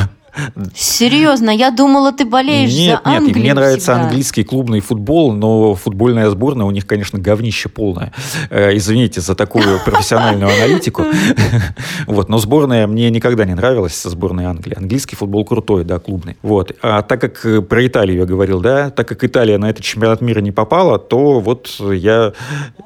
Серьезно, 0.75 1.49
я 1.49 1.71
думала, 1.71 2.11
ты 2.11 2.25
болеешь 2.25 2.73
нет, 2.73 3.01
за 3.03 3.09
Англию 3.09 3.35
Нет, 3.35 3.43
мне 3.43 3.53
нравится 3.53 3.91
всегда. 3.93 4.07
английский 4.07 4.43
клубный 4.43 4.79
футбол, 4.79 5.33
но 5.33 5.75
футбольная 5.75 6.29
сборная 6.29 6.65
у 6.65 6.71
них, 6.71 6.85
конечно, 6.87 7.19
говнище 7.19 7.69
полное. 7.69 8.13
Э, 8.49 8.75
извините 8.75 9.21
за 9.21 9.35
такую 9.35 9.79
профессиональную 9.85 10.51
аналитику. 10.51 11.03
Вот, 12.07 12.29
но 12.29 12.37
сборная 12.37 12.87
мне 12.87 13.09
никогда 13.09 13.45
не 13.45 13.53
нравилась, 13.53 14.01
сборная 14.01 14.49
Англии. 14.49 14.75
Английский 14.77 15.15
футбол 15.15 15.45
крутой, 15.45 15.83
да, 15.83 15.99
клубный. 15.99 16.37
Вот. 16.41 16.71
А 16.81 17.01
так 17.01 17.21
как 17.21 17.45
э, 17.45 17.61
про 17.61 17.85
Италию 17.85 18.19
я 18.19 18.25
говорил, 18.25 18.61
да, 18.61 18.89
так 18.89 19.07
как 19.07 19.23
Италия 19.23 19.57
на 19.57 19.69
этот 19.69 19.83
чемпионат 19.83 20.21
мира 20.21 20.39
не 20.39 20.51
попала, 20.51 20.97
то 20.97 21.39
вот 21.39 21.69
я... 21.79 22.33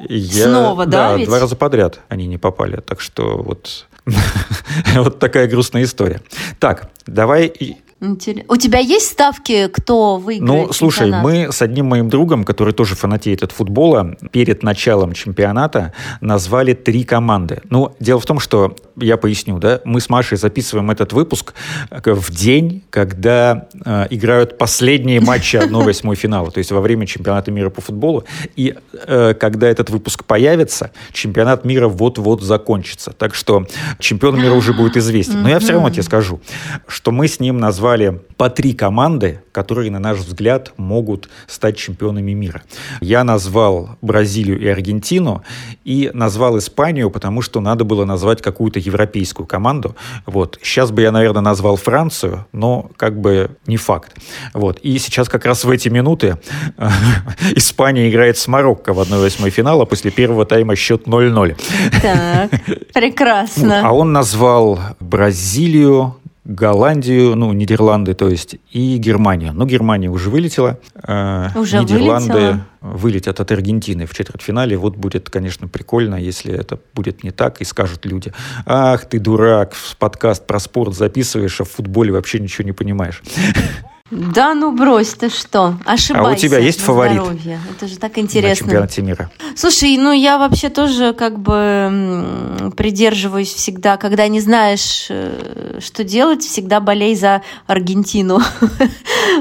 я 0.09 0.43
Снова, 0.43 0.85
да, 0.85 1.17
Да, 1.17 1.25
два 1.25 1.39
раза 1.39 1.55
подряд 1.55 1.99
они 2.09 2.27
не 2.27 2.37
попали. 2.37 2.77
Так 2.77 3.01
что 3.01 3.37
вот 3.37 3.85
вот 4.95 5.19
такая 5.19 5.47
грустная 5.47 5.83
история. 5.83 6.21
Так, 6.59 6.89
давай 7.05 7.42
et 7.43 7.82
у 8.03 8.57
тебя 8.57 8.79
есть 8.79 9.07
ставки, 9.07 9.67
кто 9.67 10.17
выиграет? 10.17 10.67
Ну, 10.67 10.73
слушай, 10.73 11.05
чемпионат? 11.05 11.23
мы 11.23 11.51
с 11.51 11.61
одним 11.61 11.85
моим 11.85 12.09
другом, 12.09 12.43
который 12.43 12.73
тоже 12.73 12.95
фанатеет 12.95 13.43
от 13.43 13.51
футбола, 13.51 14.15
перед 14.31 14.61
началом 14.61 15.13
чемпионата 15.13 15.93
назвали 16.19 16.73
три 16.73 17.05
команды. 17.05 17.61
Ну, 17.69 17.95
дело 17.99 18.19
в 18.19 18.25
том, 18.25 18.39
что, 18.39 18.75
я 18.97 19.15
поясню, 19.15 19.57
да, 19.57 19.79
мы 19.85 20.01
с 20.01 20.09
Машей 20.09 20.37
записываем 20.37 20.91
этот 20.91 21.13
выпуск 21.13 21.53
в 21.89 22.31
день, 22.31 22.83
когда 22.89 23.67
э, 23.85 24.07
играют 24.09 24.57
последние 24.57 25.21
матчи 25.21 25.55
1-8 25.55 26.15
финала, 26.15 26.51
то 26.51 26.57
есть 26.57 26.71
во 26.71 26.81
время 26.81 27.07
чемпионата 27.07 27.51
мира 27.51 27.69
по 27.69 27.79
футболу. 27.81 28.25
И 28.57 28.75
э, 29.07 29.33
когда 29.33 29.69
этот 29.69 29.89
выпуск 29.89 30.25
появится, 30.25 30.91
чемпионат 31.13 31.63
мира 31.63 31.87
вот-вот 31.87 32.41
закончится. 32.41 33.11
Так 33.11 33.33
что 33.33 33.65
чемпион 33.99 34.41
мира 34.41 34.53
уже 34.53 34.73
будет 34.73 34.97
известен. 34.97 35.41
Но 35.41 35.49
я 35.49 35.59
все 35.59 35.73
равно 35.73 35.89
тебе 35.89 36.03
скажу, 36.03 36.41
что 36.87 37.11
мы 37.11 37.27
с 37.27 37.39
ним 37.39 37.59
назвали 37.59 37.92
назвали 37.93 38.21
по 38.37 38.49
три 38.49 38.73
команды, 38.73 39.41
которые, 39.51 39.91
на 39.91 39.99
наш 39.99 40.17
взгляд, 40.17 40.73
могут 40.77 41.29
стать 41.47 41.77
чемпионами 41.77 42.33
мира. 42.33 42.63
Я 42.99 43.23
назвал 43.23 43.91
Бразилию 44.01 44.59
и 44.59 44.67
Аргентину, 44.67 45.43
и 45.85 46.09
назвал 46.13 46.57
Испанию, 46.57 47.09
потому 47.11 47.41
что 47.41 47.61
надо 47.61 47.83
было 47.83 48.05
назвать 48.05 48.41
какую-то 48.41 48.79
европейскую 48.79 49.45
команду. 49.45 49.95
Вот. 50.25 50.59
Сейчас 50.63 50.91
бы 50.91 51.03
я, 51.03 51.11
наверное, 51.11 51.41
назвал 51.41 51.75
Францию, 51.75 52.45
но 52.51 52.89
как 52.97 53.21
бы 53.21 53.51
не 53.67 53.77
факт. 53.77 54.17
Вот. 54.53 54.79
И 54.79 54.97
сейчас 54.97 55.29
как 55.29 55.45
раз 55.45 55.63
в 55.63 55.69
эти 55.69 55.89
минуты 55.89 56.37
Испания 57.55 58.09
играет 58.09 58.37
с 58.37 58.47
Марокко 58.47 58.93
в 58.93 58.99
1-8 58.99 59.49
финала, 59.51 59.85
после 59.85 60.11
первого 60.11 60.45
тайма 60.45 60.75
счет 60.75 61.07
0-0. 61.07 61.55
Так, 62.01 62.51
прекрасно. 62.93 63.81
А 63.83 63.91
он 63.91 64.13
назвал 64.13 64.79
Бразилию, 64.99 66.15
Голландию, 66.45 67.35
ну, 67.35 67.53
Нидерланды, 67.53 68.13
то 68.13 68.27
есть, 68.27 68.57
и 68.71 68.97
Германию. 68.97 69.53
Но 69.53 69.65
Германия 69.65 70.09
уже 70.09 70.29
вылетела. 70.29 70.77
Э, 70.95 71.47
уже 71.55 71.79
Нидерланды 71.79 72.33
вылетела? 72.33 72.65
вылетят 72.81 73.39
от 73.39 73.51
Аргентины 73.51 74.05
в 74.05 74.13
четвертьфинале. 74.13 74.75
Вот 74.75 74.97
будет, 74.97 75.29
конечно, 75.29 75.69
прикольно, 75.69 76.15
если 76.15 76.53
это 76.53 76.79
будет 76.93 77.23
не 77.23 77.31
так, 77.31 77.61
и 77.61 77.63
скажут 77.63 78.05
люди, 78.05 78.33
ах, 78.65 79.05
ты 79.05 79.19
дурак, 79.19 79.73
подкаст 79.99 80.45
про 80.45 80.59
спорт 80.59 80.93
записываешь, 80.95 81.61
а 81.61 81.63
в 81.63 81.69
футболе 81.69 82.11
вообще 82.11 82.39
ничего 82.39 82.65
не 82.65 82.73
понимаешь. 82.73 83.21
Да 84.13 84.53
ну 84.53 84.71
брось, 84.71 85.13
ты 85.15 85.29
что? 85.29 85.75
Ошибайся. 85.85 86.29
А 86.29 86.33
у 86.33 86.35
тебя 86.35 86.59
есть 86.59 86.79
фаворит? 86.81 87.21
Здоровье. 87.21 87.59
Это 87.71 87.87
же 87.87 87.97
так 87.97 88.17
интересно. 88.19 88.65
На 88.65 88.71
чемпионате 88.71 89.01
мира. 89.01 89.31
Слушай, 89.55 89.97
ну 89.97 90.11
я 90.11 90.37
вообще 90.37 90.69
тоже 90.69 91.13
как 91.13 91.39
бы 91.39 92.71
придерживаюсь 92.77 93.51
всегда, 93.51 93.97
когда 93.97 94.27
не 94.27 94.39
знаешь, 94.39 95.07
э, 95.09 95.79
что 95.81 96.03
делать, 96.03 96.43
всегда 96.43 96.79
болей 96.79 97.15
за 97.15 97.41
Аргентину. 97.67 98.39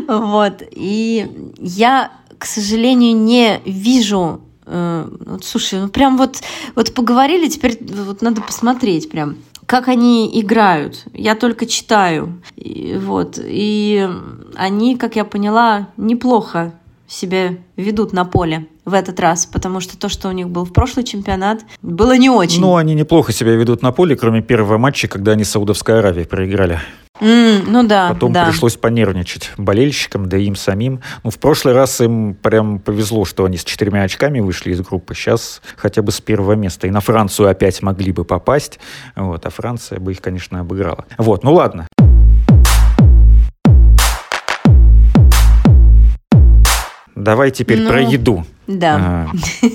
Вот. 0.09 0.63
И 0.71 1.53
я, 1.59 2.13
к 2.39 2.47
сожалению, 2.47 3.17
не 3.17 3.61
вижу 3.67 4.41
Э, 4.65 5.09
вот, 5.27 5.45
слушай, 5.45 5.81
ну 5.81 5.89
прям 5.89 6.17
вот, 6.17 6.41
вот 6.75 6.95
поговорили, 6.95 7.49
теперь 7.49 7.79
вот 7.81 8.23
надо 8.23 8.41
посмотреть 8.41 9.11
прям 9.11 9.37
как 9.73 9.89
они 9.89 10.31
играют. 10.39 11.05
Я 11.15 11.35
только 11.35 11.65
читаю. 11.65 12.43
И, 12.57 12.95
вот. 13.01 13.39
И 13.43 14.07
они, 14.55 14.97
как 14.99 15.17
я 15.17 15.25
поняла, 15.25 15.89
неплохо 15.97 16.75
себя 17.13 17.57
ведут 17.77 18.13
на 18.13 18.25
поле 18.25 18.67
в 18.85 18.95
этот 18.95 19.21
раз, 19.21 19.47
потому 19.47 19.81
что 19.81 19.97
то, 19.97 20.09
что 20.09 20.29
у 20.29 20.33
них 20.33 20.49
был 20.49 20.65
в 20.65 20.73
прошлый 20.73 21.05
чемпионат, 21.05 21.61
было 21.83 22.17
не 22.17 22.31
очень. 22.31 22.61
Ну, 22.61 22.77
они 22.77 22.95
неплохо 22.95 23.33
себя 23.33 23.53
ведут 23.53 23.83
на 23.83 23.93
поле, 23.93 24.17
кроме 24.17 24.43
первого 24.43 24.79
матча, 24.79 25.09
когда 25.09 25.33
они 25.33 25.45
Саудовской 25.45 25.99
Аравии 25.99 26.25
проиграли. 26.25 26.81
Mm, 27.21 27.65
ну 27.69 27.87
да. 27.87 28.09
Потом 28.09 28.33
да. 28.33 28.47
пришлось 28.47 28.77
понервничать 28.77 29.53
болельщикам, 29.57 30.29
да 30.29 30.39
и 30.39 30.45
им 30.45 30.57
самим. 30.57 31.01
Ну, 31.23 31.31
в 31.31 31.39
прошлый 31.39 31.75
раз 31.75 32.01
им 32.01 32.35
прям 32.35 32.81
повезло, 32.81 33.25
что 33.25 33.45
они 33.45 33.59
с 33.59 33.65
четырьмя 33.65 34.03
очками 34.03 34.41
вышли 34.41 34.73
из 34.73 34.81
группы. 34.81 35.15
Сейчас 35.15 35.61
хотя 35.77 36.03
бы 36.03 36.11
с 36.11 36.21
первого 36.21 36.55
места. 36.55 36.87
И 36.87 36.91
на 36.91 37.01
Францию 37.01 37.49
опять 37.49 37.83
могли 37.83 38.13
бы 38.13 38.25
попасть. 38.25 38.81
Вот, 39.15 39.45
а 39.47 39.51
Франция 39.51 40.01
бы 40.01 40.13
их, 40.13 40.21
конечно, 40.21 40.61
обыграла. 40.61 41.05
Вот, 41.19 41.45
ну 41.45 41.53
ладно. 41.53 41.87
Давай 47.23 47.51
теперь 47.51 47.81
ну, 47.81 47.89
про 47.89 48.03
еду. 48.03 48.45
Да. 48.67 49.31
А, 49.31 49.67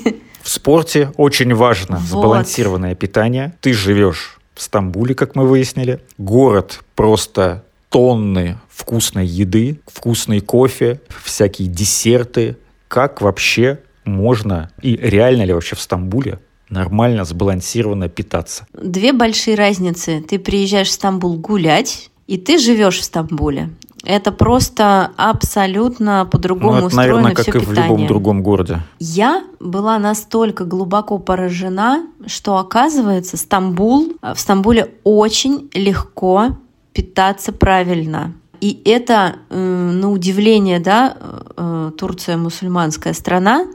в 0.42 0.50
спорте 0.50 1.12
очень 1.18 1.54
важно 1.54 1.98
вот. 1.98 2.08
сбалансированное 2.08 2.96
питание. 2.96 3.54
Ты 3.62 3.74
живешь 3.74 4.40
в 4.54 4.62
Стамбуле, 4.62 5.16
как 5.16 5.36
мы 5.36 5.48
выяснили. 5.48 6.02
Город 6.18 6.82
просто 6.96 7.64
тонны 7.90 8.58
вкусной 8.70 9.26
еды, 9.26 9.80
вкусный 9.88 10.42
кофе, 10.42 11.00
всякие 11.24 11.68
десерты. 11.68 12.58
Как 12.88 13.22
вообще 13.22 13.80
можно 14.06 14.72
и 14.82 14.96
реально 14.96 15.44
ли 15.44 15.54
вообще 15.54 15.76
в 15.76 15.82
Стамбуле 15.82 16.40
нормально, 16.70 17.26
сбалансированно 17.26 18.10
питаться? 18.10 18.66
Две 18.74 19.14
большие 19.14 19.56
разницы. 19.56 20.24
Ты 20.28 20.40
приезжаешь 20.40 20.90
в 20.90 20.92
Стамбул 20.92 21.38
гулять, 21.38 22.10
и 22.28 22.38
ты 22.38 22.58
живешь 22.60 23.00
в 23.00 23.04
Стамбуле. 23.04 23.70
Это 24.08 24.32
просто 24.32 25.12
абсолютно 25.18 26.26
по-другому 26.32 26.72
ну, 26.72 26.78
это, 26.78 26.86
устроено 26.88 27.14
наверное, 27.16 27.36
как 27.36 27.46
все 27.46 27.58
и 27.58 27.60
питание. 27.60 27.84
в 27.84 27.86
любом 27.90 28.08
другом 28.08 28.42
городе. 28.42 28.80
Я 29.00 29.44
была 29.60 30.00
настолько 30.00 30.64
глубоко 30.64 31.18
поражена, 31.18 32.08
что 32.26 32.58
оказывается 32.58 33.36
Стамбул, 33.36 34.14
в 34.22 34.40
Стамбуле 34.40 34.94
очень 35.04 35.70
легко 35.74 36.56
питаться 36.94 37.52
правильно. 37.52 38.34
И 38.62 38.82
это, 38.86 39.36
э, 39.50 39.60
на 39.60 40.10
удивление, 40.10 40.80
да, 40.80 41.18
э, 41.58 41.92
Турция 41.98 42.38
мусульманская 42.38 43.12
страна, 43.12 43.66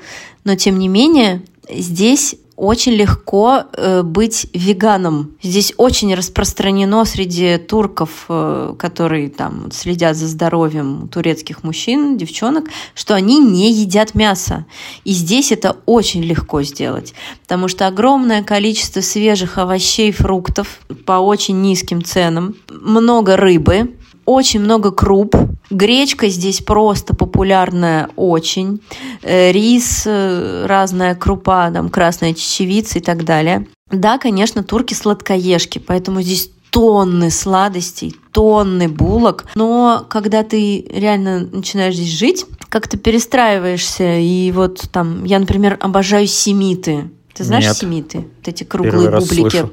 но 0.44 0.54
тем 0.54 0.78
не 0.78 0.88
менее 0.88 1.42
здесь 1.68 2.36
очень 2.56 2.92
легко 2.92 3.64
э, 3.72 4.02
быть 4.02 4.46
веганом. 4.52 5.32
Здесь 5.42 5.72
очень 5.76 6.14
распространено 6.14 7.04
среди 7.04 7.58
турков, 7.58 8.26
э, 8.28 8.74
которые 8.78 9.30
там 9.30 9.70
следят 9.72 10.16
за 10.16 10.28
здоровьем 10.28 11.08
турецких 11.08 11.64
мужчин, 11.64 12.16
девчонок, 12.16 12.68
что 12.94 13.14
они 13.14 13.38
не 13.38 13.72
едят 13.72 14.14
мясо. 14.14 14.66
И 15.04 15.12
здесь 15.12 15.52
это 15.52 15.76
очень 15.86 16.22
легко 16.22 16.62
сделать, 16.62 17.14
потому 17.42 17.68
что 17.68 17.86
огромное 17.86 18.42
количество 18.42 19.00
свежих 19.00 19.58
овощей, 19.58 20.12
фруктов 20.12 20.80
по 21.06 21.14
очень 21.14 21.60
низким 21.62 22.04
ценам, 22.04 22.54
много 22.70 23.36
рыбы, 23.36 23.96
очень 24.24 24.60
много 24.60 24.90
круп. 24.90 25.36
Гречка 25.72 26.28
здесь 26.28 26.60
просто 26.60 27.14
популярная 27.14 28.10
очень. 28.16 28.80
Э, 29.22 29.50
рис, 29.52 30.02
э, 30.06 30.66
разная 30.66 31.14
крупа, 31.14 31.70
там 31.70 31.88
красная 31.88 32.34
чечевица 32.34 32.98
и 32.98 33.02
так 33.02 33.24
далее. 33.24 33.66
Да, 33.90 34.18
конечно, 34.18 34.62
турки 34.62 34.92
сладкоежки, 34.92 35.78
поэтому 35.78 36.20
здесь 36.20 36.50
тонны 36.70 37.30
сладостей, 37.30 38.14
тонны 38.32 38.88
булок. 38.88 39.46
Но 39.54 40.06
когда 40.08 40.42
ты 40.42 40.86
реально 40.90 41.48
начинаешь 41.52 41.94
здесь 41.94 42.18
жить, 42.18 42.46
как 42.68 42.88
то 42.88 42.96
перестраиваешься. 42.96 44.18
И 44.18 44.50
вот 44.52 44.88
там, 44.90 45.24
я, 45.24 45.38
например, 45.38 45.76
обожаю 45.80 46.26
семиты. 46.26 47.10
Ты 47.34 47.44
знаешь 47.44 47.64
Нет. 47.64 47.76
семиты? 47.76 48.18
Вот 48.18 48.48
эти 48.48 48.64
круглые 48.64 49.10
Первый 49.10 49.20
бублики. 49.20 49.70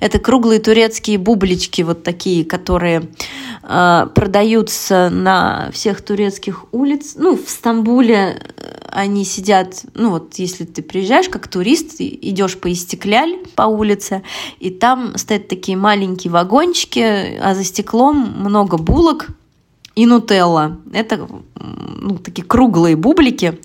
Это 0.00 0.18
круглые 0.18 0.60
турецкие 0.60 1.18
бублички, 1.18 1.82
вот 1.82 2.02
такие, 2.02 2.44
которые 2.44 3.10
э, 3.62 4.06
продаются 4.14 5.10
на 5.10 5.70
всех 5.72 6.00
турецких 6.00 6.64
улиц. 6.72 7.14
Ну, 7.16 7.36
в 7.36 7.50
Стамбуле 7.50 8.42
э, 8.56 8.82
они 8.88 9.24
сидят, 9.24 9.84
ну 9.94 10.10
вот 10.10 10.34
если 10.36 10.64
ты 10.64 10.82
приезжаешь 10.82 11.28
как 11.28 11.48
турист, 11.48 11.96
идешь 11.98 12.58
по 12.58 12.72
Истекляль 12.72 13.38
по 13.54 13.62
улице, 13.62 14.22
и 14.58 14.70
там 14.70 15.16
стоят 15.18 15.48
такие 15.48 15.76
маленькие 15.76 16.30
вагончики, 16.30 17.38
а 17.42 17.54
за 17.54 17.64
стеклом 17.64 18.36
много 18.38 18.78
булок, 18.78 19.28
и 19.94 20.06
нутелла. 20.06 20.78
Это 20.92 21.28
ну, 21.56 22.18
такие 22.18 22.44
круглые 22.44 22.96
бублики. 22.96 23.58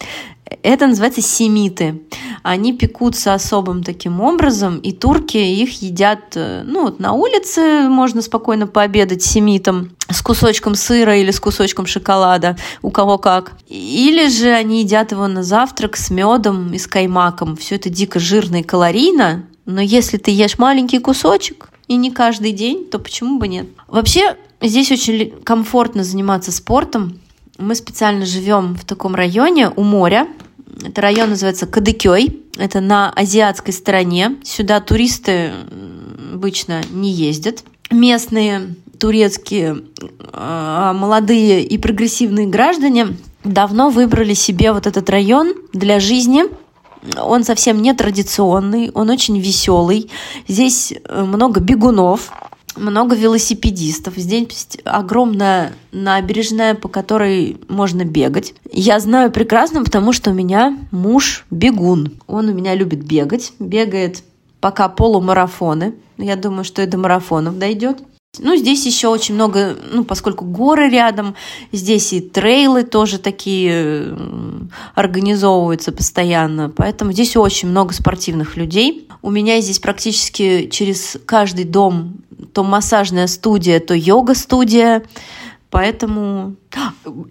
Это 0.62 0.88
называется 0.88 1.22
семиты. 1.22 2.02
Они 2.48 2.72
пекутся 2.72 3.34
особым 3.34 3.84
таким 3.84 4.22
образом, 4.22 4.78
и 4.78 4.94
турки 4.94 5.36
их 5.36 5.82
едят 5.82 6.20
э, 6.36 6.64
ну, 6.66 6.84
вот 6.84 6.98
на 6.98 7.12
улице, 7.12 7.90
можно 7.90 8.22
спокойно 8.22 8.68
пообедать 8.68 9.22
семитом 9.22 9.92
с 10.10 10.22
кусочком 10.22 10.74
сыра 10.74 11.18
или 11.18 11.32
с 11.32 11.42
кусочком 11.42 11.86
шоколада, 11.86 12.56
у 12.82 12.90
кого 12.90 13.18
как. 13.18 13.52
Или 13.68 14.30
же 14.30 14.48
они 14.48 14.80
едят 14.80 15.12
его 15.12 15.28
на 15.28 15.44
завтрак 15.44 15.98
с 15.98 16.10
медом 16.10 16.72
и 16.72 16.78
с 16.78 16.88
каймаком. 16.88 17.58
Все 17.58 17.76
это 17.76 17.90
дико 17.90 18.18
жирно 18.18 18.62
и 18.62 18.64
калорийно, 18.64 19.44
но 19.66 19.82
если 19.82 20.16
ты 20.16 20.32
ешь 20.32 20.58
маленький 20.58 21.00
кусочек, 21.00 21.68
и 21.90 21.98
не 21.98 22.12
каждый 22.12 22.54
день, 22.54 22.86
то 22.86 22.98
почему 22.98 23.40
бы 23.40 23.50
нет? 23.50 23.68
Вообще, 23.90 24.38
здесь 24.62 24.90
очень 24.90 25.34
комфортно 25.44 26.06
заниматься 26.06 26.54
спортом, 26.54 27.20
мы 27.58 27.76
специально 27.76 28.26
живем 28.26 28.76
в 28.76 28.86
таком 28.86 29.16
районе 29.16 29.70
у 29.76 29.84
моря. 29.84 30.28
Это 30.84 31.02
район 31.02 31.32
называется 31.32 31.68
Кадыкёй. 31.68 32.42
Это 32.58 32.82
на 32.82 33.12
азиатской 33.12 33.74
стороне. 33.74 34.36
Сюда 34.44 34.80
туристы 34.80 35.52
обычно 36.34 36.82
не 36.92 37.12
ездят. 37.12 37.64
Местные 37.92 38.76
турецкие 39.00 39.84
а, 40.34 40.94
молодые 40.94 41.64
и 41.64 41.78
прогрессивные 41.78 42.48
граждане 42.48 43.18
давно 43.44 43.90
выбрали 43.90 44.34
себе 44.34 44.74
вот 44.74 44.88
этот 44.88 45.10
район 45.10 45.54
для 45.74 46.00
жизни. 46.00 46.44
Он 47.22 47.44
совсем 47.44 47.82
не 47.82 47.94
традиционный, 47.94 48.92
он 48.94 49.10
очень 49.10 49.40
веселый. 49.40 50.10
Здесь 50.48 50.92
э, 50.92 51.24
много 51.24 51.62
бегунов, 51.62 52.32
много 52.78 53.16
велосипедистов. 53.16 54.16
Здесь 54.16 54.78
огромная 54.84 55.74
набережная, 55.92 56.76
по 56.76 56.88
которой 56.88 57.58
можно 57.68 58.06
бегать. 58.06 58.54
Я 58.72 59.00
знаю 59.00 59.32
прекрасно, 59.32 59.84
потому 59.84 60.14
что 60.14 60.32
у 60.32 60.34
меня 60.34 60.78
муж 60.92 61.46
бегун. 61.52 62.14
Он 62.28 62.50
у 62.50 62.54
меня 62.54 62.76
любит 62.76 63.04
бегать. 63.04 63.54
Бегает 63.60 64.24
пока 64.60 64.90
полумарафоны. 64.90 65.96
Я 66.18 66.36
думаю, 66.36 66.64
что 66.64 66.82
и 66.82 66.88
до 66.88 66.98
марафонов 66.98 67.58
дойдет. 67.58 68.00
Ну, 68.40 68.56
здесь 68.56 68.86
еще 68.86 69.08
очень 69.08 69.36
много, 69.36 69.76
ну, 69.92 70.04
поскольку 70.04 70.46
горы 70.46 70.90
рядом, 70.90 71.36
здесь 71.72 72.14
и 72.14 72.22
трейлы 72.22 72.84
тоже 72.84 73.18
такие 73.18 74.16
организовываются 74.94 75.92
постоянно, 75.92 76.70
поэтому 76.70 77.14
здесь 77.14 77.36
очень 77.36 77.70
много 77.70 77.94
спортивных 77.94 78.56
людей. 78.58 79.08
У 79.24 79.32
меня 79.32 79.60
здесь 79.62 79.80
практически 79.80 80.68
через 80.68 81.18
каждый 81.26 81.66
дом 81.66 82.18
то 82.58 82.64
массажная 82.64 83.28
студия, 83.28 83.80
то 83.80 83.94
йога-студия. 83.94 85.04
Поэтому... 85.70 86.56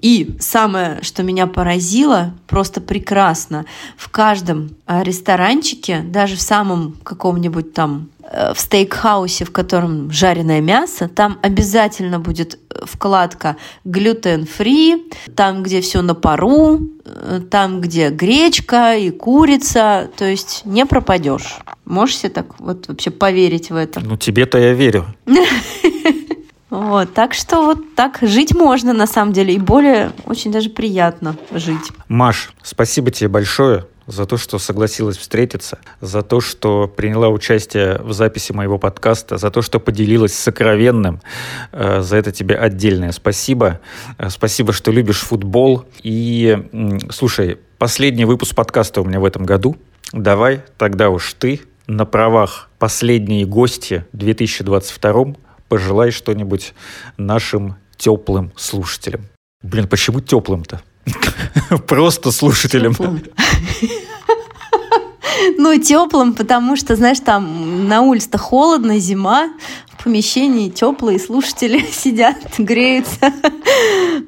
И 0.03 0.37
самое, 0.41 0.99
что 1.03 1.23
меня 1.23 1.47
поразило, 1.47 2.35
просто 2.47 2.81
прекрасно, 2.81 3.65
в 3.97 4.09
каждом 4.11 4.71
а, 4.87 5.03
ресторанчике, 5.03 6.01
даже 6.01 6.37
в 6.37 6.41
самом 6.41 6.97
каком-нибудь 7.03 7.73
там 7.73 8.11
э, 8.23 8.53
в 8.55 8.61
стейкхаусе, 8.61 9.45
в 9.45 9.53
котором 9.53 10.11
жареное 10.11 10.61
мясо, 10.61 11.09
там 11.09 11.39
обязательно 11.43 12.19
будет 12.19 12.59
вкладка 12.85 13.57
глютен-фри, 13.85 15.11
там, 15.35 15.63
где 15.63 15.81
все 15.81 16.03
на 16.03 16.15
пару, 16.15 16.81
э, 17.05 17.41
там, 17.51 17.81
где 17.81 18.11
гречка 18.11 18.97
и 18.97 19.11
курица, 19.11 20.11
то 20.17 20.25
есть 20.25 20.63
не 20.65 20.85
пропадешь. 20.87 21.59
Можешь 21.85 22.19
себе 22.19 22.31
так 22.31 22.61
вот 22.61 22.89
вообще 22.89 23.11
поверить 23.11 23.71
в 23.71 23.77
это? 23.77 24.01
Ну, 24.01 24.17
тебе-то 24.17 24.59
я 24.59 24.73
верю. 24.73 25.07
Вот, 26.71 27.15
так 27.15 27.35
что 27.35 27.63
вот 27.63 27.95
так 27.95 28.19
жить 28.23 28.55
можно 28.55 28.93
на 28.93 29.07
самом 29.07 29.33
деле, 29.33 29.55
и 29.55 29.59
более 29.59 30.13
очень 30.25 30.51
даже 30.51 30.71
приятно 30.71 31.37
жить. 31.53 31.93
Маш, 32.09 32.53
спасибо 32.63 33.11
тебе 33.11 33.29
большое 33.29 33.87
за 34.07 34.25
то, 34.25 34.37
что 34.37 34.59
согласилась 34.59 35.17
встретиться, 35.17 35.79
за 36.01 36.23
то, 36.23 36.41
что 36.41 36.87
приняла 36.87 37.29
участие 37.29 38.01
в 38.03 38.13
записи 38.13 38.53
моего 38.53 38.79
подкаста, 38.79 39.37
за 39.37 39.51
то, 39.51 39.63
что 39.63 39.81
поделилась 39.81 40.35
сокровенным. 40.35 41.21
Э, 41.73 42.01
за 42.03 42.17
это 42.17 42.31
тебе 42.31 42.57
отдельное 42.57 43.13
спасибо. 43.13 43.81
Э, 44.19 44.31
спасибо, 44.31 44.73
что 44.73 44.93
любишь 44.93 45.21
футбол. 45.21 45.85
И, 46.03 46.57
слушай, 47.11 47.59
последний 47.79 48.25
выпуск 48.25 48.55
подкаста 48.55 49.01
у 49.01 49.05
меня 49.05 49.19
в 49.21 49.25
этом 49.25 49.45
году– 49.45 49.77
Давай 50.13 50.63
тогда 50.79 51.11
уж 51.11 51.35
ты 51.35 51.61
на 51.87 52.05
правах 52.05 52.71
последней 52.79 53.45
гости 53.45 54.07
2022 54.13 55.35
пожелай 55.69 56.11
что-нибудь 56.11 56.75
нашим 57.17 57.77
теплым 57.97 58.53
слушателям. 58.57 59.27
Блин, 59.63 59.89
почему 59.89 60.21
теплым-то? 60.21 60.83
Просто 61.87 62.33
слушателям. 62.33 62.95
Ну, 65.59 65.79
теплым, 65.81 66.35
потому 66.35 66.77
что, 66.77 66.97
знаешь, 66.97 67.21
там 67.21 67.89
на 67.89 68.03
улице-то 68.03 68.39
холодно, 68.39 68.99
зима, 68.99 69.51
в 69.89 70.05
помещении 70.05 70.71
теплые 70.71 71.19
слушатели 71.19 71.85
сидят, 71.91 72.37
греются. 72.59 73.33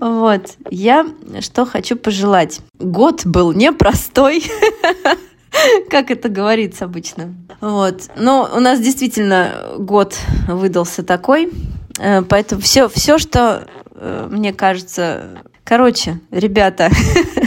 Вот. 0.01 0.55
Я 0.71 1.07
что 1.41 1.65
хочу 1.67 1.97
пожелать. 1.97 2.61
Год 2.79 3.25
был 3.25 3.53
непростой, 3.53 4.45
как 5.91 6.11
это 6.11 6.29
говорится 6.29 6.85
обычно. 6.85 7.35
Вот. 7.61 8.11
Но 8.17 8.51
у 8.55 8.61
нас 8.61 8.81
действительно 8.81 9.75
год 9.79 10.17
выдался 10.47 11.03
такой. 11.03 11.51
Э, 11.99 12.23
поэтому 12.23 12.61
все, 12.61 12.89
все, 12.89 13.19
что 13.19 13.67
э, 13.95 14.29
мне 14.31 14.53
кажется... 14.53 15.43
Короче, 15.65 16.21
ребята, 16.31 16.91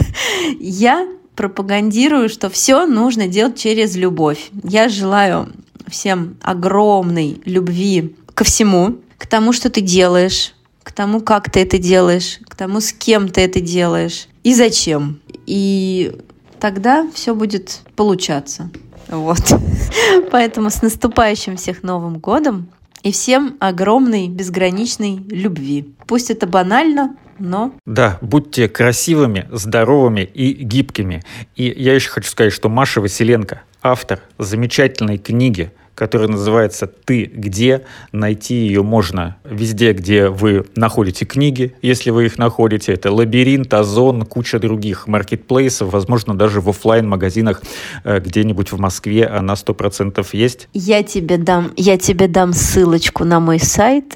я 0.60 1.08
пропагандирую, 1.34 2.28
что 2.28 2.50
все 2.50 2.86
нужно 2.86 3.26
делать 3.26 3.58
через 3.58 3.96
любовь. 3.96 4.50
Я 4.62 4.88
желаю 4.88 5.52
всем 5.88 6.36
огромной 6.42 7.40
любви 7.44 8.14
ко 8.34 8.44
всему, 8.44 8.98
к 9.18 9.26
тому, 9.26 9.52
что 9.52 9.70
ты 9.70 9.80
делаешь, 9.80 10.54
к 10.82 10.92
тому, 10.92 11.20
как 11.20 11.50
ты 11.50 11.60
это 11.60 11.78
делаешь, 11.78 12.38
к 12.48 12.54
тому, 12.54 12.80
с 12.80 12.92
кем 12.92 13.28
ты 13.28 13.40
это 13.40 13.60
делаешь 13.60 14.28
и 14.44 14.54
зачем. 14.54 15.20
И 15.46 16.16
тогда 16.62 17.10
все 17.12 17.34
будет 17.34 17.80
получаться. 17.96 18.70
Вот. 19.08 19.40
Поэтому 20.30 20.70
с 20.70 20.80
наступающим 20.80 21.56
всех 21.56 21.82
Новым 21.82 22.18
годом 22.18 22.68
и 23.02 23.10
всем 23.10 23.56
огромной 23.58 24.28
безграничной 24.28 25.16
любви. 25.28 25.92
Пусть 26.06 26.30
это 26.30 26.46
банально, 26.46 27.16
но... 27.40 27.72
Да, 27.84 28.18
будьте 28.20 28.68
красивыми, 28.68 29.48
здоровыми 29.50 30.20
и 30.20 30.52
гибкими. 30.52 31.24
И 31.56 31.64
я 31.64 31.96
еще 31.96 32.10
хочу 32.10 32.30
сказать, 32.30 32.52
что 32.52 32.68
Маша 32.68 33.00
Василенко, 33.00 33.62
автор 33.82 34.20
замечательной 34.38 35.18
книги 35.18 35.72
которая 35.94 36.28
называется 36.28 36.86
«Ты 36.86 37.24
где?». 37.24 37.82
Найти 38.12 38.54
ее 38.54 38.82
можно 38.82 39.36
везде, 39.44 39.92
где 39.92 40.28
вы 40.28 40.64
находите 40.74 41.24
книги, 41.24 41.74
если 41.82 42.10
вы 42.10 42.26
их 42.26 42.38
находите. 42.38 42.92
Это 42.92 43.12
Лабиринт, 43.12 43.72
Озон, 43.74 44.22
куча 44.22 44.58
других 44.58 45.06
маркетплейсов, 45.06 45.92
возможно, 45.92 46.36
даже 46.36 46.60
в 46.60 46.68
офлайн 46.68 47.08
магазинах 47.08 47.62
э, 48.04 48.20
где-нибудь 48.20 48.72
в 48.72 48.78
Москве 48.78 49.26
она 49.26 49.56
сто 49.56 49.74
процентов 49.74 50.34
есть. 50.34 50.68
Я 50.72 51.02
тебе 51.02 51.36
дам, 51.36 51.72
я 51.76 51.98
тебе 51.98 52.28
дам 52.28 52.52
ссылочку 52.52 53.24
на 53.24 53.40
мой 53.40 53.58
сайт. 53.58 54.14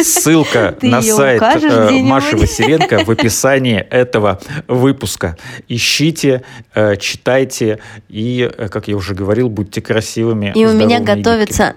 Ссылка 0.00 0.76
на 0.82 1.02
сайт 1.02 1.42
э, 1.42 2.02
Маши 2.02 2.36
Василенко 2.36 3.04
в 3.04 3.10
описании 3.10 3.78
этого 3.78 4.40
выпуска. 4.68 5.36
Ищите, 5.68 6.42
э, 6.74 6.96
читайте 6.96 7.80
и, 8.08 8.50
как 8.70 8.88
я 8.88 8.96
уже 8.96 9.14
говорил, 9.14 9.48
будьте 9.48 9.80
красивыми. 9.80 10.52
И 10.54 10.64
у 10.64 10.72
меня 10.72 11.00
готовится, 11.16 11.76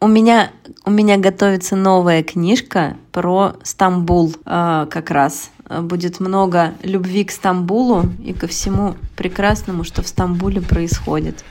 у 0.00 0.06
меня, 0.06 0.50
у 0.84 0.90
меня 0.90 1.16
готовится 1.16 1.76
новая 1.76 2.22
книжка 2.22 2.96
про 3.12 3.54
Стамбул 3.62 4.34
э, 4.44 4.86
как 4.90 5.10
раз. 5.10 5.50
Будет 5.68 6.20
много 6.20 6.74
любви 6.82 7.24
к 7.24 7.30
Стамбулу 7.30 8.04
и 8.22 8.34
ко 8.34 8.46
всему 8.46 8.96
прекрасному, 9.16 9.82
что 9.84 10.02
в 10.02 10.08
Стамбуле 10.08 10.60
происходит. 10.60 11.44